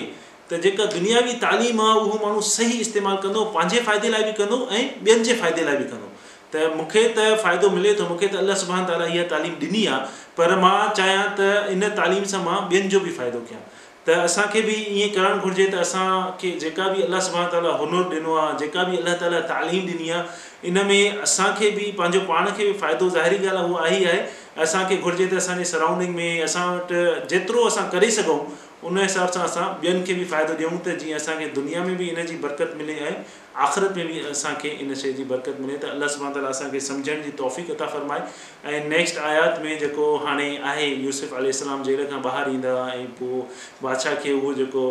त 0.53 0.61
जेका 0.65 0.85
दुनियावी 0.97 1.33
तालीम 1.45 1.81
आहे 1.85 2.01
उहो 2.07 2.17
माण्हू 2.25 2.41
सही 2.55 2.81
इस्तेमालु 2.87 3.21
कंदो 3.27 3.45
पंहिंजे 3.59 3.85
फ़ाइदे 3.91 4.09
लाइ 4.17 4.23
बि 4.31 4.35
कंदो 4.41 4.59
ऐं 4.79 4.83
ॿियनि 5.11 5.23
जे 5.29 5.37
फ़ाइदे 5.43 5.63
लाइ 5.69 5.77
बि 5.83 5.87
कंदो 5.93 6.09
त 6.57 6.65
मूंखे 6.81 7.05
त 7.19 7.29
फ़ाइदो 7.45 7.69
मिले 7.77 7.93
थो 8.01 8.09
मूंखे 8.15 8.27
त 8.33 8.41
अलाह 8.41 8.59
सुभाणे 8.65 8.89
ताला 8.89 9.07
इहा 9.13 9.29
तालीम 9.37 9.53
ॾिनी 9.69 9.85
आहे 9.99 10.03
पर 10.41 10.55
मां 10.67 10.75
चाहियां 11.03 11.23
त 11.39 11.73
इन 11.77 11.87
तालीम 12.03 12.27
सां 12.35 12.43
मां 12.51 12.59
ॿियनि 12.73 12.93
जो 12.95 12.99
बि 13.07 13.15
फ़ाइदो 13.21 13.41
कयां 13.53 13.63
त 14.07 14.09
असांखे 14.23 14.61
बि 14.61 14.73
ईअं 14.89 15.09
करणु 15.13 15.39
घुरिजे 15.43 15.65
त 15.73 15.75
असांखे 15.83 16.49
जेका 16.61 16.87
बि 16.95 17.01
अलाह 17.03 17.19
समाह 17.27 17.45
ताला 17.53 17.69
हुनुरु 17.77 18.09
ॾिनो 18.11 18.33
आहे 18.35 18.57
जेका 18.59 18.83
बि 18.89 18.97
अलाह 18.97 19.15
ताला 19.21 19.39
तालीम 19.49 19.85
ॾिनी 19.87 20.09
आहे 20.09 20.67
इन 20.67 20.77
में 20.87 21.21
असांखे 21.23 21.69
बि 21.77 21.89
पंहिंजो 21.97 22.19
पाण 22.27 22.49
खे 22.57 22.71
बि 22.71 22.77
फ़ाइदो 22.81 23.09
ज़ाहिरी 23.17 23.35
ॻाल्हि 23.37 23.57
आहे 23.57 23.71
उहा 23.73 23.83
आई 23.85 24.03
आहे 24.03 24.19
असांखे 24.63 24.95
घुरिजे 24.97 25.27
त 25.31 25.37
असांजे 25.37 25.65
सराउंडिंग 25.71 26.13
में 26.15 26.43
असां 26.43 26.67
वटि 26.73 27.03
जेतिरो 27.29 27.65
असां 27.67 27.87
करे 27.95 28.11
सघूं 28.19 28.37
उन 28.83 28.97
हिसाब 29.01 29.29
सां 29.35 29.43
असां 29.47 29.65
ॿियनि 29.83 30.01
खे 30.07 30.13
बि 30.15 30.25
फ़ाइदो 30.31 30.53
ॾियूं 30.61 30.77
त 30.85 30.95
जीअं 31.03 31.17
असांखे 31.17 31.47
दुनिया 31.57 31.83
में 31.83 31.97
बि 31.97 32.07
इन 32.13 32.25
जी 32.31 32.35
बरक़त 32.45 32.73
मिले 32.81 32.95
ऐं 33.09 33.13
आख़िरत 33.65 33.95
में 33.97 34.07
बि 34.07 34.19
असांखे 34.31 34.69
इन 34.85 34.93
शइ 35.01 35.11
जी 35.19 35.23
बरक़त 35.31 35.61
मिले 35.65 35.77
त 35.85 35.91
अलाह 35.91 36.27
ताला 36.37 36.49
असांखे 36.55 36.79
सम्झण 36.87 37.21
जी 37.27 37.31
तौफ़ 37.41 37.77
था 37.83 37.87
फ़रमाए 37.93 38.25
ऐं 38.73 38.89
नेक्स्ट 38.95 39.19
आयात 39.29 39.61
में 39.67 39.71
जेको 39.83 40.07
हाणे 40.25 40.47
आहे 40.73 40.89
यूसुफ़ 40.89 41.37
इस्लाम 41.53 41.83
जेल 41.89 42.03
खां 42.11 42.21
ॿाहिरि 42.27 42.55
ईंदा 42.59 42.73
ऐं 42.95 43.07
पोइ 43.21 43.41
बादशाह 43.87 44.19
खे 44.25 44.33
उहो 44.41 44.53
जेको 44.59 44.85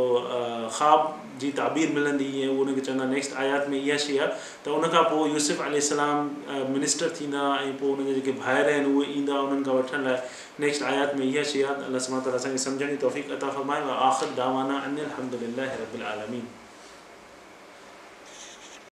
ख़्वाब 0.78 1.12
जी 1.42 1.48
ताबीर 1.60 1.92
मिलंदी 1.98 2.26
ऐं 2.42 2.48
उहो 2.54 2.64
उनखे 2.64 2.82
चवंदा 2.88 3.06
नेक्स्ट 3.12 3.36
आयात 3.44 3.68
में 3.74 3.78
इहा 3.82 3.96
शइ 4.06 4.18
आहे 4.18 4.30
त 4.66 4.74
उनखां 4.80 5.02
पोइ 5.12 5.30
यूसुफ़ 5.36 5.62
सलाम 5.90 6.32
मिनिस्टर 6.78 7.14
थींदा 7.20 7.44
ऐं 7.66 7.72
पोइ 7.84 7.96
हुन 8.02 8.12
जेके 8.20 8.34
भाइर 8.42 8.74
आहिनि 8.74 8.94
उहे 8.98 9.12
ईंदा 9.20 9.40
उन्हनि 9.46 9.64
खां 9.70 9.78
वठण 9.80 10.06
लाइ 10.10 10.20
نيكس 10.58 10.82
آيات 10.82 11.14
مية 11.16 11.42
شيئا 11.42 11.86
الله 11.86 11.98
سبحانه 11.98 12.22
وتعالى 12.22 12.58
سمجني 12.58 12.96
توفيق 12.96 13.32
أتا 13.32 13.46
فرمائي 13.50 13.82
وآخر 13.82 14.26
دعوانا 14.36 14.78
عني 14.78 15.00
الحمد 15.02 15.34
رب 15.58 15.94
العالمين 15.94 16.63